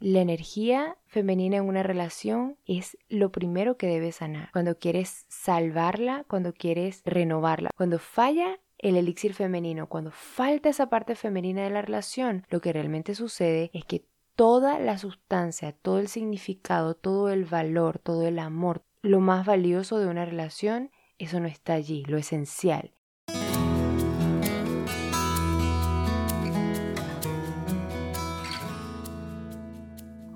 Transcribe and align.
La 0.00 0.20
energía 0.20 0.96
femenina 1.06 1.56
en 1.56 1.64
una 1.64 1.82
relación 1.82 2.56
es 2.66 2.96
lo 3.08 3.32
primero 3.32 3.76
que 3.76 3.88
debes 3.88 4.16
sanar. 4.16 4.50
Cuando 4.52 4.78
quieres 4.78 5.26
salvarla, 5.28 6.24
cuando 6.28 6.52
quieres 6.52 7.02
renovarla. 7.04 7.70
Cuando 7.76 7.98
falla 7.98 8.60
el 8.78 8.96
elixir 8.96 9.34
femenino, 9.34 9.88
cuando 9.88 10.12
falta 10.12 10.68
esa 10.68 10.88
parte 10.88 11.16
femenina 11.16 11.62
de 11.62 11.70
la 11.70 11.82
relación, 11.82 12.46
lo 12.48 12.60
que 12.60 12.72
realmente 12.72 13.16
sucede 13.16 13.70
es 13.72 13.84
que 13.84 14.04
toda 14.36 14.78
la 14.78 14.98
sustancia, 14.98 15.72
todo 15.72 15.98
el 15.98 16.06
significado, 16.06 16.94
todo 16.94 17.30
el 17.30 17.44
valor, 17.44 17.98
todo 17.98 18.26
el 18.26 18.38
amor, 18.38 18.84
lo 19.02 19.18
más 19.18 19.44
valioso 19.46 19.98
de 19.98 20.06
una 20.06 20.24
relación, 20.24 20.92
eso 21.18 21.40
no 21.40 21.48
está 21.48 21.74
allí, 21.74 22.04
lo 22.04 22.18
esencial. 22.18 22.92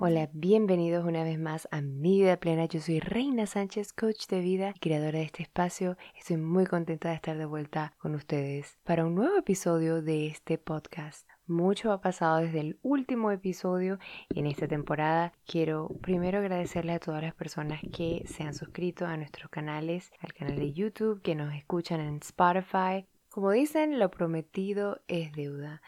Hola, 0.05 0.29
bienvenidos 0.33 1.05
una 1.05 1.23
vez 1.23 1.39
más 1.39 1.65
a 1.71 1.79
Mi 1.79 2.19
Vida 2.19 2.35
Plena. 2.35 2.65
Yo 2.65 2.81
soy 2.81 2.99
Reina 2.99 3.45
Sánchez, 3.45 3.93
coach 3.93 4.27
de 4.27 4.41
vida, 4.41 4.73
creadora 4.81 5.19
de 5.19 5.23
este 5.23 5.43
espacio. 5.43 5.95
Estoy 6.19 6.35
muy 6.35 6.65
contenta 6.65 7.07
de 7.07 7.15
estar 7.15 7.37
de 7.37 7.45
vuelta 7.45 7.93
con 7.99 8.13
ustedes 8.13 8.77
para 8.83 9.05
un 9.05 9.15
nuevo 9.15 9.37
episodio 9.37 10.01
de 10.01 10.27
este 10.27 10.57
podcast. 10.57 11.25
Mucho 11.47 11.93
ha 11.93 12.01
pasado 12.01 12.39
desde 12.39 12.59
el 12.59 12.79
último 12.81 13.31
episodio 13.31 13.97
en 14.35 14.45
esta 14.45 14.67
temporada. 14.67 15.31
Quiero 15.45 15.87
primero 16.01 16.39
agradecerle 16.39 16.91
a 16.91 16.99
todas 16.99 17.23
las 17.23 17.33
personas 17.33 17.79
que 17.93 18.25
se 18.27 18.43
han 18.43 18.55
suscrito 18.55 19.05
a 19.05 19.15
nuestros 19.15 19.49
canales, 19.49 20.11
al 20.19 20.33
canal 20.33 20.57
de 20.57 20.73
YouTube, 20.73 21.21
que 21.21 21.33
nos 21.33 21.55
escuchan 21.55 22.01
en 22.01 22.17
Spotify. 22.17 23.07
Como 23.29 23.51
dicen, 23.51 23.99
lo 23.99 24.11
prometido 24.11 24.99
es 25.07 25.31
deuda 25.31 25.81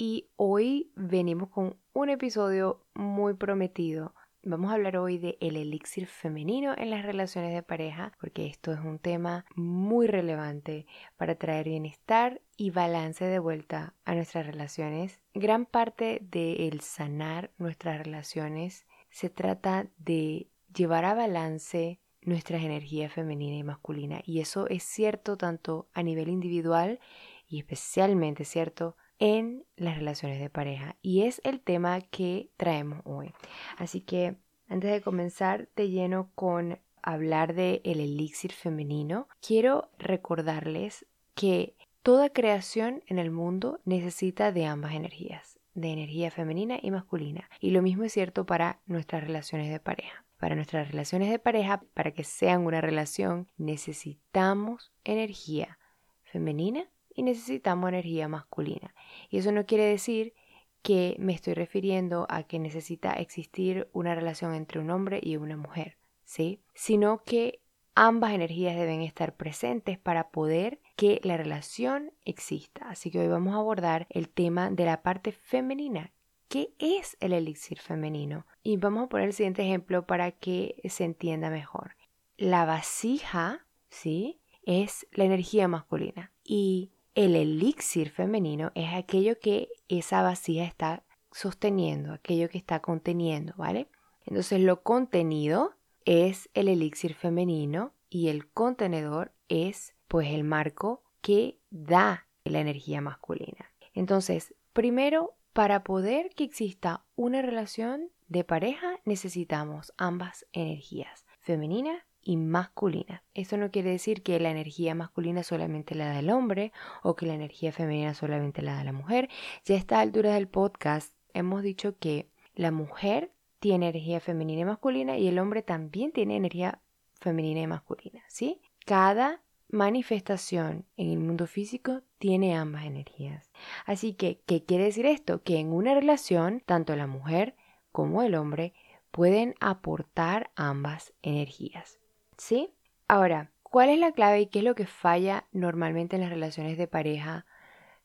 y 0.00 0.30
hoy 0.36 0.90
venimos 0.96 1.50
con 1.50 1.76
un 1.92 2.08
episodio 2.08 2.86
muy 2.94 3.34
prometido. 3.34 4.14
Vamos 4.42 4.70
a 4.70 4.76
hablar 4.76 4.96
hoy 4.96 5.18
de 5.18 5.36
el 5.42 5.56
elixir 5.56 6.06
femenino 6.06 6.74
en 6.78 6.88
las 6.88 7.04
relaciones 7.04 7.52
de 7.52 7.62
pareja, 7.62 8.10
porque 8.18 8.46
esto 8.46 8.72
es 8.72 8.80
un 8.80 8.98
tema 8.98 9.44
muy 9.54 10.06
relevante 10.06 10.86
para 11.18 11.34
traer 11.34 11.68
bienestar 11.68 12.40
y 12.56 12.70
balance 12.70 13.26
de 13.26 13.40
vuelta 13.40 13.94
a 14.06 14.14
nuestras 14.14 14.46
relaciones. 14.46 15.20
Gran 15.34 15.66
parte 15.66 16.20
del 16.22 16.80
sanar 16.80 17.50
nuestras 17.58 17.98
relaciones 17.98 18.86
se 19.10 19.28
trata 19.28 19.90
de 19.98 20.48
llevar 20.74 21.04
a 21.04 21.12
balance 21.12 22.00
nuestras 22.22 22.62
energías 22.62 23.12
femenina 23.12 23.56
y 23.56 23.64
masculina. 23.64 24.22
Y 24.24 24.40
eso 24.40 24.66
es 24.68 24.82
cierto 24.82 25.36
tanto 25.36 25.90
a 25.92 26.02
nivel 26.02 26.30
individual 26.30 27.00
y 27.46 27.58
especialmente 27.58 28.46
cierto 28.46 28.96
en 29.20 29.64
las 29.76 29.96
relaciones 29.96 30.40
de 30.40 30.50
pareja 30.50 30.96
y 31.02 31.22
es 31.22 31.40
el 31.44 31.60
tema 31.60 32.00
que 32.00 32.50
traemos 32.56 33.02
hoy. 33.04 33.32
Así 33.76 34.00
que 34.00 34.36
antes 34.68 34.90
de 34.90 35.02
comenzar 35.02 35.68
de 35.76 35.90
lleno 35.90 36.30
con 36.34 36.80
hablar 37.02 37.54
de 37.54 37.82
el 37.84 38.00
elixir 38.00 38.52
femenino, 38.52 39.28
quiero 39.40 39.90
recordarles 39.98 41.06
que 41.34 41.76
toda 42.02 42.30
creación 42.30 43.02
en 43.06 43.18
el 43.18 43.30
mundo 43.30 43.80
necesita 43.84 44.52
de 44.52 44.66
ambas 44.66 44.94
energías, 44.94 45.60
de 45.74 45.92
energía 45.92 46.30
femenina 46.30 46.78
y 46.80 46.90
masculina. 46.90 47.48
Y 47.60 47.70
lo 47.70 47.82
mismo 47.82 48.04
es 48.04 48.12
cierto 48.12 48.46
para 48.46 48.80
nuestras 48.86 49.22
relaciones 49.22 49.70
de 49.70 49.80
pareja. 49.80 50.24
Para 50.38 50.54
nuestras 50.54 50.90
relaciones 50.90 51.30
de 51.30 51.38
pareja, 51.38 51.82
para 51.92 52.12
que 52.12 52.24
sean 52.24 52.64
una 52.64 52.80
relación, 52.80 53.48
necesitamos 53.58 54.90
energía 55.04 55.78
femenina 56.22 56.88
y 57.20 57.22
necesitamos 57.22 57.90
energía 57.90 58.28
masculina. 58.28 58.94
Y 59.28 59.36
eso 59.36 59.52
no 59.52 59.66
quiere 59.66 59.84
decir 59.84 60.32
que 60.80 61.16
me 61.18 61.34
estoy 61.34 61.52
refiriendo 61.52 62.26
a 62.30 62.44
que 62.44 62.58
necesita 62.58 63.12
existir 63.12 63.90
una 63.92 64.14
relación 64.14 64.54
entre 64.54 64.80
un 64.80 64.88
hombre 64.88 65.20
y 65.22 65.36
una 65.36 65.58
mujer, 65.58 65.98
¿sí? 66.24 66.62
Sino 66.72 67.22
que 67.22 67.60
ambas 67.94 68.32
energías 68.32 68.74
deben 68.74 69.02
estar 69.02 69.36
presentes 69.36 69.98
para 69.98 70.30
poder 70.30 70.80
que 70.96 71.20
la 71.22 71.36
relación 71.36 72.10
exista. 72.24 72.88
Así 72.88 73.10
que 73.10 73.20
hoy 73.20 73.28
vamos 73.28 73.52
a 73.52 73.58
abordar 73.58 74.06
el 74.08 74.30
tema 74.30 74.70
de 74.70 74.86
la 74.86 75.02
parte 75.02 75.32
femenina. 75.32 76.14
¿Qué 76.48 76.72
es 76.78 77.18
el 77.20 77.34
elixir 77.34 77.80
femenino? 77.80 78.46
Y 78.62 78.78
vamos 78.78 79.04
a 79.04 79.08
poner 79.10 79.26
el 79.26 79.34
siguiente 79.34 79.60
ejemplo 79.60 80.06
para 80.06 80.30
que 80.30 80.80
se 80.88 81.04
entienda 81.04 81.50
mejor. 81.50 81.96
La 82.38 82.64
vasija, 82.64 83.66
¿sí? 83.90 84.40
Es 84.62 85.06
la 85.12 85.24
energía 85.24 85.68
masculina 85.68 86.32
y 86.42 86.92
el 87.14 87.36
elixir 87.36 88.10
femenino 88.10 88.72
es 88.74 88.92
aquello 88.94 89.38
que 89.38 89.68
esa 89.88 90.22
vasija 90.22 90.64
está 90.64 91.02
sosteniendo, 91.32 92.12
aquello 92.12 92.48
que 92.48 92.58
está 92.58 92.80
conteniendo, 92.80 93.54
¿vale? 93.56 93.88
Entonces 94.24 94.60
lo 94.60 94.82
contenido 94.82 95.74
es 96.04 96.48
el 96.54 96.68
elixir 96.68 97.14
femenino 97.14 97.92
y 98.08 98.28
el 98.28 98.48
contenedor 98.48 99.32
es 99.48 99.94
pues 100.08 100.28
el 100.28 100.44
marco 100.44 101.02
que 101.20 101.58
da 101.70 102.26
la 102.44 102.60
energía 102.60 103.00
masculina. 103.00 103.72
Entonces, 103.94 104.54
primero, 104.72 105.34
para 105.52 105.84
poder 105.84 106.30
que 106.30 106.44
exista 106.44 107.04
una 107.16 107.42
relación 107.42 108.10
de 108.28 108.44
pareja 108.44 109.00
necesitamos 109.04 109.92
ambas 109.96 110.46
energías, 110.52 111.26
femenina 111.40 112.06
y 112.22 112.36
masculina. 112.36 113.24
Esto 113.34 113.56
no 113.56 113.70
quiere 113.70 113.90
decir 113.90 114.22
que 114.22 114.38
la 114.40 114.50
energía 114.50 114.94
masculina 114.94 115.42
solamente 115.42 115.94
la 115.94 116.08
da 116.08 116.18
el 116.18 116.30
hombre 116.30 116.72
o 117.02 117.16
que 117.16 117.26
la 117.26 117.34
energía 117.34 117.72
femenina 117.72 118.14
solamente 118.14 118.62
la 118.62 118.74
da 118.74 118.84
la 118.84 118.92
mujer. 118.92 119.28
Ya 119.64 119.74
a 119.74 119.78
esta 119.78 120.00
altura 120.00 120.34
del 120.34 120.48
podcast 120.48 121.14
hemos 121.34 121.62
dicho 121.62 121.98
que 121.98 122.28
la 122.54 122.70
mujer 122.70 123.32
tiene 123.58 123.88
energía 123.88 124.20
femenina 124.20 124.62
y 124.62 124.64
masculina 124.64 125.18
y 125.18 125.28
el 125.28 125.38
hombre 125.38 125.62
también 125.62 126.12
tiene 126.12 126.36
energía 126.36 126.80
femenina 127.20 127.60
y 127.60 127.66
masculina, 127.66 128.22
¿sí? 128.28 128.60
Cada 128.86 129.42
manifestación 129.68 130.86
en 130.96 131.10
el 131.10 131.18
mundo 131.18 131.46
físico 131.46 132.02
tiene 132.18 132.56
ambas 132.56 132.84
energías. 132.84 133.50
Así 133.86 134.14
que, 134.14 134.40
¿qué 134.46 134.64
quiere 134.64 134.84
decir 134.84 135.06
esto? 135.06 135.42
Que 135.42 135.58
en 135.58 135.72
una 135.72 135.94
relación, 135.94 136.62
tanto 136.66 136.96
la 136.96 137.06
mujer 137.06 137.54
como 137.92 138.22
el 138.22 138.34
hombre 138.34 138.72
pueden 139.10 139.54
aportar 139.60 140.50
ambas 140.56 141.12
energías. 141.22 141.99
¿Sí? 142.40 142.74
Ahora, 143.06 143.52
¿cuál 143.62 143.90
es 143.90 143.98
la 143.98 144.12
clave 144.12 144.40
y 144.40 144.46
qué 144.46 144.60
es 144.60 144.64
lo 144.64 144.74
que 144.74 144.86
falla 144.86 145.46
normalmente 145.52 146.16
en 146.16 146.22
las 146.22 146.30
relaciones 146.30 146.78
de 146.78 146.88
pareja 146.88 147.44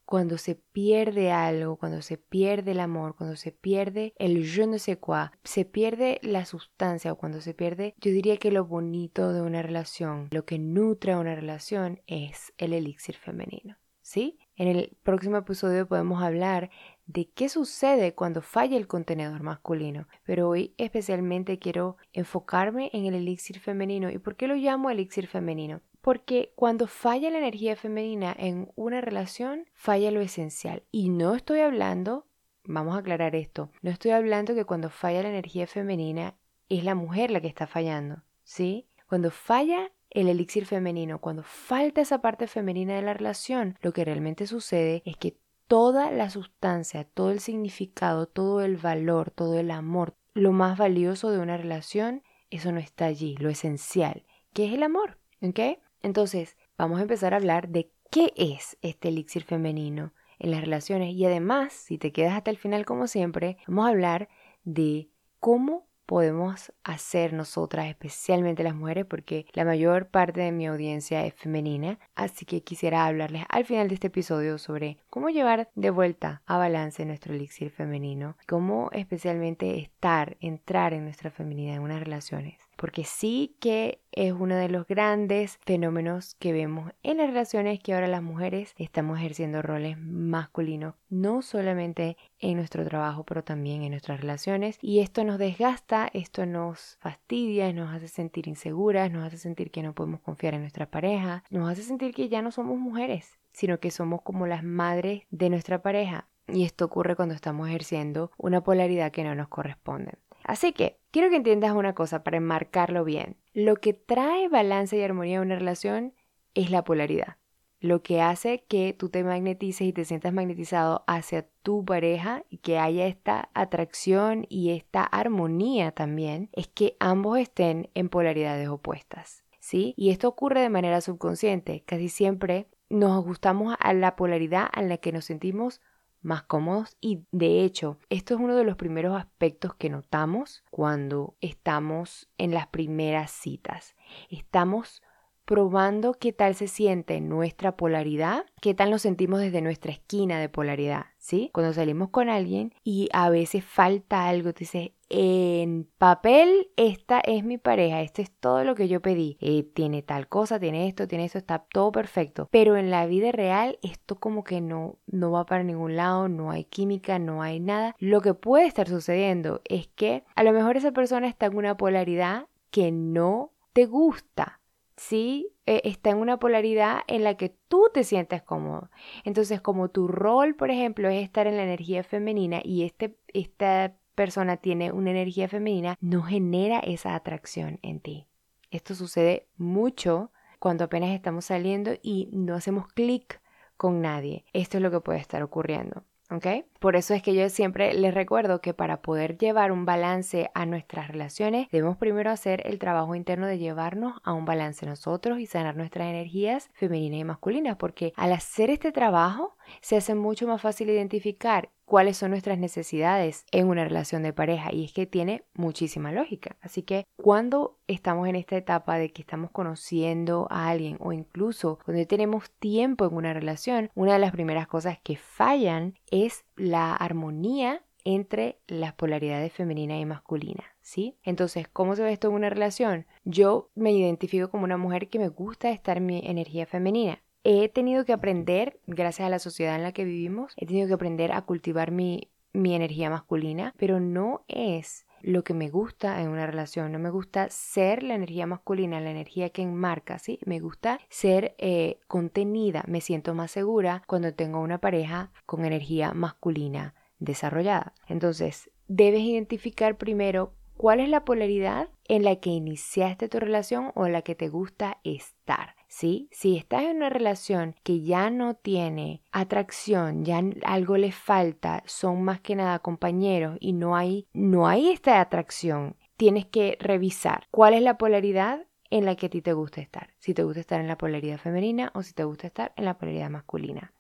cuando 0.04 0.38
se 0.38 0.56
pierde 0.56 1.32
algo, 1.32 1.78
cuando 1.78 2.02
se 2.02 2.18
pierde 2.18 2.72
el 2.72 2.80
amor, 2.80 3.16
cuando 3.16 3.38
se 3.38 3.52
pierde 3.52 4.14
el 4.20 4.46
je 4.46 4.68
ne 4.68 4.78
sais 4.78 5.00
quoi, 5.00 5.30
se 5.44 5.66
pierde 5.66 6.20
la 6.22 6.46
sustancia 6.46 7.12
o 7.12 7.18
cuando 7.18 7.42
se 7.42 7.56
pierde, 7.56 7.96
yo 7.98 8.12
diría 8.12 8.38
que 8.38 8.52
lo 8.52 8.66
bonito 8.66 9.34
de 9.34 9.42
una 9.42 9.64
relación, 9.64 10.28
lo 10.32 10.46
que 10.46 10.60
nutre 10.60 11.16
una 11.16 11.34
relación 11.34 12.02
es 12.06 12.54
el 12.58 12.74
elixir 12.74 13.16
femenino, 13.16 13.78
¿sí? 14.02 14.38
En 14.58 14.68
el 14.68 14.96
próximo 15.02 15.38
episodio 15.38 15.88
podemos 15.88 16.22
hablar 16.22 16.70
de 17.08 17.30
qué 17.30 17.50
sucede 17.50 18.14
cuando 18.14 18.42
falla 18.42 18.78
el 18.78 18.88
contenedor 18.88 19.44
masculino, 19.44 20.08
pero 20.24 20.50
hoy 20.50 20.74
especialmente 20.78 21.60
quiero 21.60 21.98
enfocarme 22.14 22.90
en 22.94 23.06
el 23.06 23.16
elixir 23.16 23.60
femenino. 23.60 24.10
¿Y 24.10 24.18
por 24.18 24.36
qué 24.36 24.48
lo 24.48 24.56
llamo 24.56 24.90
elixir 24.90 25.28
femenino? 25.28 25.82
Porque 26.02 26.54
cuando 26.56 26.88
falla 26.88 27.30
la 27.30 27.40
energía 27.40 27.76
femenina 27.76 28.36
en 28.38 28.72
una 28.76 29.02
relación, 29.02 29.66
falla 29.74 30.12
lo 30.12 30.22
esencial. 30.22 30.84
Y 30.92 31.10
no 31.10 31.36
estoy 31.36 31.60
hablando, 31.60 32.28
vamos 32.64 32.96
a 32.96 33.00
aclarar 33.00 33.36
esto, 33.36 33.72
no 33.82 33.92
estoy 33.92 34.12
hablando 34.12 34.56
que 34.56 34.66
cuando 34.66 34.90
falla 34.90 35.24
la 35.24 35.30
energía 35.30 35.68
femenina 35.68 36.36
es 36.70 36.84
la 36.84 36.96
mujer 36.96 37.32
la 37.32 37.42
que 37.42 37.48
está 37.48 37.68
fallando, 37.68 38.24
¿sí? 38.44 38.88
Cuando 39.08 39.30
falla 39.30 39.92
el 40.10 40.30
elixir 40.30 40.66
femenino, 40.66 41.20
cuando 41.20 41.44
falta 41.44 42.02
esa 42.02 42.22
parte 42.22 42.48
femenina 42.48 42.96
de 42.96 43.02
la 43.02 43.14
relación, 43.14 43.78
lo 43.82 43.92
que 43.92 44.06
realmente 44.06 44.48
sucede 44.48 45.04
es 45.06 45.18
que 45.18 45.38
toda 45.68 46.12
la 46.12 46.30
sustancia, 46.30 47.04
todo 47.04 47.32
el 47.32 47.40
significado, 47.40 48.28
todo 48.28 48.62
el 48.62 48.78
valor, 48.78 49.32
todo 49.32 49.60
el 49.60 49.72
amor, 49.72 50.16
lo 50.34 50.52
más 50.52 50.78
valioso 50.78 51.32
de 51.32 51.40
una 51.40 51.58
relación, 51.58 52.24
eso 52.50 52.72
no 52.72 52.80
está 52.80 53.06
allí, 53.06 53.36
lo 53.38 53.50
esencial, 53.50 54.26
que 54.54 54.68
es 54.68 54.74
el 54.74 54.84
amor. 54.84 55.18
¿Ok? 55.42 55.60
Entonces, 56.02 56.58
vamos 56.78 57.00
a 57.00 57.04
empezar 57.04 57.34
a 57.34 57.38
hablar 57.38 57.70
de 57.70 57.92
qué 58.12 58.32
es 58.36 58.78
este 58.82 59.10
elixir 59.10 59.44
femenino 59.44 60.14
en 60.40 60.52
las 60.52 60.62
relaciones 60.62 61.14
y 61.14 61.26
además, 61.26 61.74
si 61.74 61.98
te 61.98 62.12
quedas 62.12 62.34
hasta 62.34 62.52
el 62.52 62.58
final 62.58 62.86
como 62.86 63.08
siempre, 63.08 63.58
vamos 63.68 63.86
a 63.86 63.90
hablar 63.90 64.30
de 64.64 65.10
cómo 65.40 65.88
podemos 66.06 66.72
hacer 66.84 67.34
nosotras, 67.34 67.88
especialmente 67.88 68.64
las 68.64 68.76
mujeres, 68.76 69.06
porque 69.06 69.46
la 69.54 69.66
mayor 69.66 70.08
parte 70.08 70.42
de 70.42 70.52
mi 70.52 70.68
audiencia 70.68 71.26
es 71.26 71.34
femenina, 71.34 72.00
así 72.16 72.46
que 72.46 72.62
quisiera 72.62 73.06
hablarles 73.06 73.44
al 73.50 73.66
final 73.66 73.88
de 73.88 73.96
este 73.96 74.08
episodio 74.08 74.58
sobre 74.58 74.98
cómo 75.10 75.30
llevar 75.30 75.70
de 75.76 75.90
vuelta 75.90 76.42
a 76.46 76.58
balance 76.58 77.06
nuestro 77.06 77.34
elixir 77.34 77.72
femenino, 77.72 78.38
cómo 78.48 78.90
especialmente 78.92 79.80
estar, 79.80 80.38
entrar 80.40 80.94
en 80.94 81.04
nuestra 81.04 81.32
feminidad 81.32 81.76
en 81.76 81.82
unas 81.82 82.00
relaciones. 82.00 82.65
Porque 82.86 83.04
sí 83.04 83.56
que 83.60 84.00
es 84.12 84.32
uno 84.32 84.56
de 84.56 84.70
los 84.70 84.86
grandes 84.86 85.58
fenómenos 85.66 86.36
que 86.36 86.54
vemos 86.54 86.92
en 87.02 87.18
las 87.18 87.26
relaciones 87.26 87.80
que 87.80 87.96
ahora 87.96 88.06
las 88.06 88.22
mujeres 88.22 88.76
estamos 88.78 89.18
ejerciendo 89.18 89.64
roles 89.64 89.98
masculinos, 89.98 90.94
no 91.10 91.42
solamente 91.42 92.16
en 92.38 92.58
nuestro 92.58 92.86
trabajo, 92.86 93.24
pero 93.24 93.44
también 93.44 93.82
en 93.82 93.90
nuestras 93.90 94.22
relaciones. 94.22 94.78
Y 94.84 95.00
esto 95.00 95.24
nos 95.24 95.40
desgasta, 95.40 96.12
esto 96.14 96.46
nos 96.46 96.98
fastidia, 97.00 97.74
nos 97.74 97.92
hace 97.92 98.08
sentir 98.08 98.48
inseguras, 98.48 99.10
nos 99.10 99.26
hace 99.26 99.40
sentir 99.40 99.72
que 99.72 99.82
no 99.82 99.96
podemos 99.96 100.20
confiar 100.20 100.54
en 100.54 100.62
nuestra 100.62 100.92
pareja, 100.92 101.44
nos 101.50 101.68
hace 101.68 101.82
sentir 101.82 102.14
que 102.14 102.30
ya 102.30 102.44
no 102.44 102.52
somos 102.52 102.78
mujeres, 102.78 103.40
sino 103.52 103.80
que 103.80 103.90
somos 103.90 104.22
como 104.22 104.46
las 104.46 104.64
madres 104.64 105.24
de 105.32 105.50
nuestra 105.50 105.82
pareja. 105.82 106.28
Y 106.48 106.66
esto 106.66 106.86
ocurre 106.86 107.16
cuando 107.16 107.34
estamos 107.34 107.68
ejerciendo 107.68 108.30
una 108.38 108.62
polaridad 108.62 109.12
que 109.12 109.24
no 109.24 109.34
nos 109.34 109.48
corresponde. 109.48 110.20
Así 110.46 110.74
que 110.74 111.00
quiero 111.10 111.30
que 111.30 111.38
entiendas 111.38 111.74
una 111.74 111.96
cosa 111.96 112.24
para 112.24 112.38
enmarcarlo 112.38 113.04
bien. 113.04 113.36
Lo 113.54 113.78
que 113.78 113.94
trae 113.94 114.48
balance 114.48 114.96
y 114.96 115.02
armonía 115.02 115.40
a 115.40 115.42
una 115.42 115.56
relación 115.56 116.14
es 116.54 116.70
la 116.70 116.84
polaridad. 116.84 117.38
Lo 117.80 118.04
que 118.04 118.22
hace 118.22 118.64
que 118.64 118.94
tú 118.94 119.10
te 119.10 119.24
magnetices 119.24 119.88
y 119.88 119.94
te 119.94 120.06
sientas 120.06 120.34
magnetizado 120.34 121.04
hacia 121.08 121.48
tu 121.64 121.84
pareja 121.84 122.44
y 122.50 122.60
que 122.60 122.78
haya 122.78 123.08
esta 123.08 123.50
atracción 123.54 124.46
y 124.48 124.70
esta 124.70 125.04
armonía 125.04 125.92
también 125.92 126.50
es 126.54 126.68
que 126.68 126.96
ambos 127.00 127.40
estén 127.40 127.90
en 127.96 128.10
polaridades 128.10 128.70
opuestas. 128.70 129.44
¿Sí? 129.60 129.96
Y 129.98 130.12
esto 130.12 130.28
ocurre 130.28 130.62
de 130.62 130.70
manera 130.70 131.02
subconsciente. 131.02 131.84
Casi 131.88 132.08
siempre 132.08 132.68
nos 132.88 133.26
gustamos 133.26 133.76
a 133.80 133.94
la 133.94 134.16
polaridad 134.16 134.70
en 134.76 134.90
la 134.90 134.98
que 134.98 135.12
nos 135.12 135.26
sentimos 135.26 135.82
más 136.26 136.44
cómodos 136.44 136.98
y 137.00 137.24
de 137.32 137.64
hecho 137.64 137.98
esto 138.10 138.34
es 138.34 138.40
uno 138.40 138.56
de 138.56 138.64
los 138.64 138.76
primeros 138.76 139.16
aspectos 139.16 139.76
que 139.76 139.90
notamos 139.90 140.64
cuando 140.72 141.36
estamos 141.40 142.28
en 142.38 142.52
las 142.52 142.68
primeras 142.68 143.32
citas. 143.32 143.96
Estamos 144.30 145.02
probando 145.46 146.16
qué 146.16 146.34
tal 146.34 146.56
se 146.56 146.68
siente 146.68 147.22
nuestra 147.22 147.78
polaridad, 147.78 148.46
qué 148.62 148.74
tal 148.74 148.90
nos 148.90 149.04
sentimos 149.04 149.40
desde 149.40 149.62
nuestra 149.62 149.92
esquina 149.92 150.40
de 150.40 150.50
polaridad, 150.50 151.06
¿sí? 151.18 151.52
Cuando 151.54 151.72
salimos 151.72 152.10
con 152.10 152.30
alguien 152.30 152.74
y 152.84 153.10
a 153.14 153.30
veces 153.30 153.64
falta 153.64 154.28
algo, 154.28 154.54
te 154.54 154.62
dices, 154.62 154.92
en 155.10 155.88
papel 155.98 156.72
esta 156.78 157.20
es 157.20 157.44
mi 157.44 157.58
pareja, 157.58 158.02
esto 158.02 158.22
es 158.22 158.32
todo 158.32 158.64
lo 158.64 158.76
que 158.76 158.88
yo 158.88 159.02
pedí, 159.02 159.38
eh, 159.40 159.64
tiene 159.64 160.02
tal 160.02 160.28
cosa, 160.28 160.60
tiene 160.60 160.88
esto, 160.88 161.08
tiene 161.08 161.26
esto, 161.26 161.38
está 161.38 161.60
todo 161.60 161.92
perfecto, 161.92 162.48
pero 162.52 162.76
en 162.76 162.90
la 162.90 163.06
vida 163.06 163.32
real 163.32 163.78
esto 163.84 164.20
como 164.20 164.44
que 164.44 164.62
no, 164.62 164.98
no 165.06 165.32
va 165.32 165.46
para 165.46 165.64
ningún 165.64 165.96
lado, 165.96 166.28
no 166.28 166.52
hay 166.52 166.66
química, 166.66 167.20
no 167.20 167.42
hay 167.42 167.60
nada. 167.60 167.96
Lo 168.00 168.22
que 168.22 168.34
puede 168.34 168.66
estar 168.66 168.88
sucediendo 168.88 169.62
es 169.66 169.88
que 169.88 170.24
a 170.36 170.44
lo 170.44 170.54
mejor 170.54 170.78
esa 170.78 170.92
persona 170.92 171.28
está 171.28 171.48
en 171.48 171.58
una 171.58 171.78
polaridad 171.78 172.48
que 172.72 172.92
no 172.92 173.52
te 173.74 173.86
gusta, 173.86 174.62
¿sí? 174.98 175.52
E, 175.66 175.82
está 175.86 176.10
en 176.10 176.18
una 176.18 176.38
polaridad 176.38 177.00
en 177.08 177.24
la 177.24 177.36
que 177.36 177.50
tú 177.50 177.90
te 177.94 178.04
sientes 178.04 178.42
cómodo. 178.42 178.90
Entonces, 179.24 179.62
como 179.62 179.90
tu 179.90 180.08
rol, 180.08 180.56
por 180.56 180.72
ejemplo, 180.72 181.10
es 181.10 181.24
estar 181.24 181.48
en 181.48 181.58
la 181.58 181.64
energía 181.64 182.04
femenina 182.04 182.62
y 182.64 182.84
este, 182.84 183.18
esta 183.34 183.96
persona 184.16 184.58
tiene 184.58 184.92
una 184.92 185.12
energía 185.12 185.48
femenina, 185.48 185.98
no 186.02 186.24
genera 186.24 186.80
esa 186.80 187.16
atracción 187.16 187.80
en 187.84 188.00
ti. 188.00 188.28
Esto 188.72 188.96
sucede 188.96 189.48
mucho 189.58 190.32
cuando 190.60 190.86
apenas 190.86 191.12
estamos 191.12 191.46
saliendo 191.46 191.92
y 192.02 192.30
no 192.32 192.56
hacemos 192.56 192.88
clic 192.88 193.42
con 193.78 194.02
nadie. 194.02 194.46
Esto 194.54 194.78
es 194.78 194.84
lo 194.84 194.92
que 194.92 195.02
puede 195.02 195.20
estar 195.20 195.44
ocurriendo. 195.44 196.04
¿ok? 196.32 196.48
Por 196.80 196.96
eso 196.96 197.14
es 197.14 197.22
que 197.22 197.34
yo 197.34 197.50
siempre 197.50 197.94
les 197.94 198.14
recuerdo 198.14 198.62
que 198.62 198.74
para 198.74 199.02
poder 199.02 199.38
llevar 199.38 199.72
un 199.72 199.86
balance 199.86 200.50
a 200.54 200.66
nuestras 200.66 201.08
relaciones, 201.08 201.68
debemos 201.72 201.98
primero 201.98 202.32
hacer 202.32 202.66
el 202.66 202.80
trabajo 202.80 203.16
interno 203.16 203.48
de 203.48 203.58
llevarnos 203.58 204.20
a 204.24 204.34
un 204.34 204.46
balance 204.46 204.86
nosotros 204.86 205.40
y 205.40 205.46
sanar 205.46 205.76
nuestras 205.76 206.08
energías 206.08 206.70
femeninas 206.74 207.20
y 207.20 207.24
masculinas, 207.24 207.78
porque 207.78 208.14
al 208.16 208.34
hacer 208.34 208.70
este 208.70 208.92
trabajo 208.92 209.56
se 209.82 209.98
hace 209.98 210.16
mucho 210.16 210.48
más 210.48 210.62
fácil 210.62 210.90
identificar 210.90 211.70
cuáles 211.86 212.18
son 212.18 212.32
nuestras 212.32 212.58
necesidades 212.58 213.46
en 213.52 213.68
una 213.68 213.84
relación 213.84 214.24
de 214.24 214.34
pareja 214.34 214.74
y 214.74 214.86
es 214.86 214.94
que 214.94 215.06
tiene 215.06 215.44
muchísima 215.54 216.12
lógica. 216.12 216.58
Así 216.62 216.84
que 216.84 217.06
cuando 217.16 217.80
estamos 217.88 218.28
en 218.28 218.36
esta 218.36 218.58
etapa 218.58 218.98
de 218.98 219.12
que 219.12 219.22
estamos 219.22 219.52
conociendo 219.52 220.48
a 220.50 220.70
alguien 220.70 220.98
o 221.00 221.14
incluso 221.14 221.80
cuando 221.86 222.06
tenemos 222.08 222.52
tiempo 222.52 223.06
en 223.06 223.16
una 223.16 223.34
relación, 223.34 223.92
una 223.96 224.14
de 224.14 224.20
las 224.20 224.32
primeras 224.32 224.68
cosas 224.68 225.00
que 225.04 225.16
fallan 225.16 225.96
es 226.12 226.46
la 226.56 226.96
armonía 226.96 227.84
entre 228.06 228.60
las 228.68 228.94
polaridades 228.94 229.52
femenina 229.52 229.98
y 229.98 230.06
masculina, 230.06 230.64
¿sí? 230.82 231.18
Entonces, 231.24 231.68
¿cómo 231.68 231.96
se 231.96 232.04
ve 232.04 232.14
esto 232.14 232.28
en 232.28 232.36
una 232.36 232.52
relación? 232.52 233.08
Yo 233.24 233.72
me 233.74 233.92
identifico 233.92 234.52
como 234.52 234.64
una 234.64 234.78
mujer 234.78 235.10
que 235.10 235.18
me 235.18 235.30
gusta 235.30 235.72
estar 235.72 235.98
en 235.98 236.06
mi 236.06 236.22
energía 236.24 236.68
femenina 236.68 237.20
he 237.46 237.70
tenido 237.70 238.06
que 238.06 238.14
aprender, 238.14 238.80
gracias 238.88 239.28
a 239.28 239.30
la 239.30 239.40
sociedad 239.40 239.76
en 239.76 239.84
la 239.84 239.92
que 239.92 240.04
vivimos, 240.04 240.54
he 240.58 240.66
tenido 240.66 240.88
que 240.88 240.96
aprender 240.96 241.32
a 241.32 241.44
cultivar 241.44 241.92
mi, 241.92 242.32
mi 242.54 242.74
energía 242.74 243.12
masculina, 243.12 243.74
pero 243.78 244.00
no 244.00 244.44
es 244.48 245.06
lo 245.22 245.44
que 245.44 245.54
me 245.54 245.70
gusta 245.70 246.22
en 246.22 246.30
una 246.30 246.48
relación. 246.48 246.92
No 246.92 247.00
me 247.00 247.12
gusta 247.12 247.50
ser 247.50 248.02
la 248.02 248.16
energía 248.16 248.48
masculina, 248.48 249.00
la 249.00 249.12
energía 249.12 249.50
que 249.50 249.62
enmarca, 249.62 250.18
¿sí? 250.18 250.40
Me 250.46 250.60
gusta 250.60 251.00
ser 251.10 251.56
eh, 251.60 252.00
contenida. 252.08 252.84
Me 252.88 253.02
siento 253.02 253.36
más 253.36 253.52
segura 253.52 254.04
cuando 254.08 254.34
tengo 254.34 254.60
una 254.60 254.80
pareja 254.80 255.32
con 255.46 255.66
energía 255.66 256.14
masculina 256.14 256.96
desarrollada. 257.20 257.94
Entonces, 258.08 258.72
debes 258.88 259.22
identificar 259.22 259.98
primero 259.98 260.54
cuál 260.78 261.00
es 261.00 261.10
la 261.10 261.26
polaridad 261.26 261.90
en 262.08 262.24
la 262.24 262.36
que 262.38 262.50
iniciaste 262.50 263.30
tu 263.30 263.40
relación 263.40 263.92
o 263.96 264.06
en 264.06 264.14
la 264.14 264.22
que 264.22 264.36
te 264.36 264.50
gusta 264.50 265.00
estar. 265.04 265.76
¿Sí? 265.96 266.28
Si 266.32 266.58
estás 266.58 266.84
en 266.84 266.98
una 266.98 267.10
relación 267.10 267.76
que 267.84 268.02
ya 268.02 268.30
no 268.30 268.56
tiene 268.56 269.24
atracción, 269.32 270.26
ya 270.26 270.44
algo 270.66 270.98
le 270.98 271.14
falta, 271.14 271.84
son 271.86 272.22
más 272.22 272.42
que 272.42 272.56
nada 272.56 272.80
compañeros 272.80 273.58
y 273.62 273.72
no 273.72 273.96
hay, 273.96 274.28
no 274.34 274.68
hay 274.68 274.90
esta 274.90 275.22
atracción, 275.22 275.96
tienes 276.18 276.46
que 276.48 276.78
revisar 276.82 277.48
cuál 277.50 277.74
es 277.74 277.82
la 277.82 277.98
polaridad 277.98 278.68
en 278.90 279.06
la 279.06 279.16
que 279.16 279.28
a 279.28 279.30
ti 279.30 279.42
te 279.42 279.54
gusta 279.54 279.80
estar. 279.80 280.10
Si 280.20 280.34
te 280.34 280.44
gusta 280.44 280.60
estar 280.60 280.82
en 280.82 280.88
la 280.88 280.98
polaridad 280.98 281.38
femenina 281.38 281.92
o 281.96 282.04
si 282.04 282.14
te 282.14 282.26
gusta 282.26 282.48
estar 282.48 282.74
en 282.76 282.86
la 282.86 282.98
polaridad 282.98 283.30
masculina. 283.30 283.94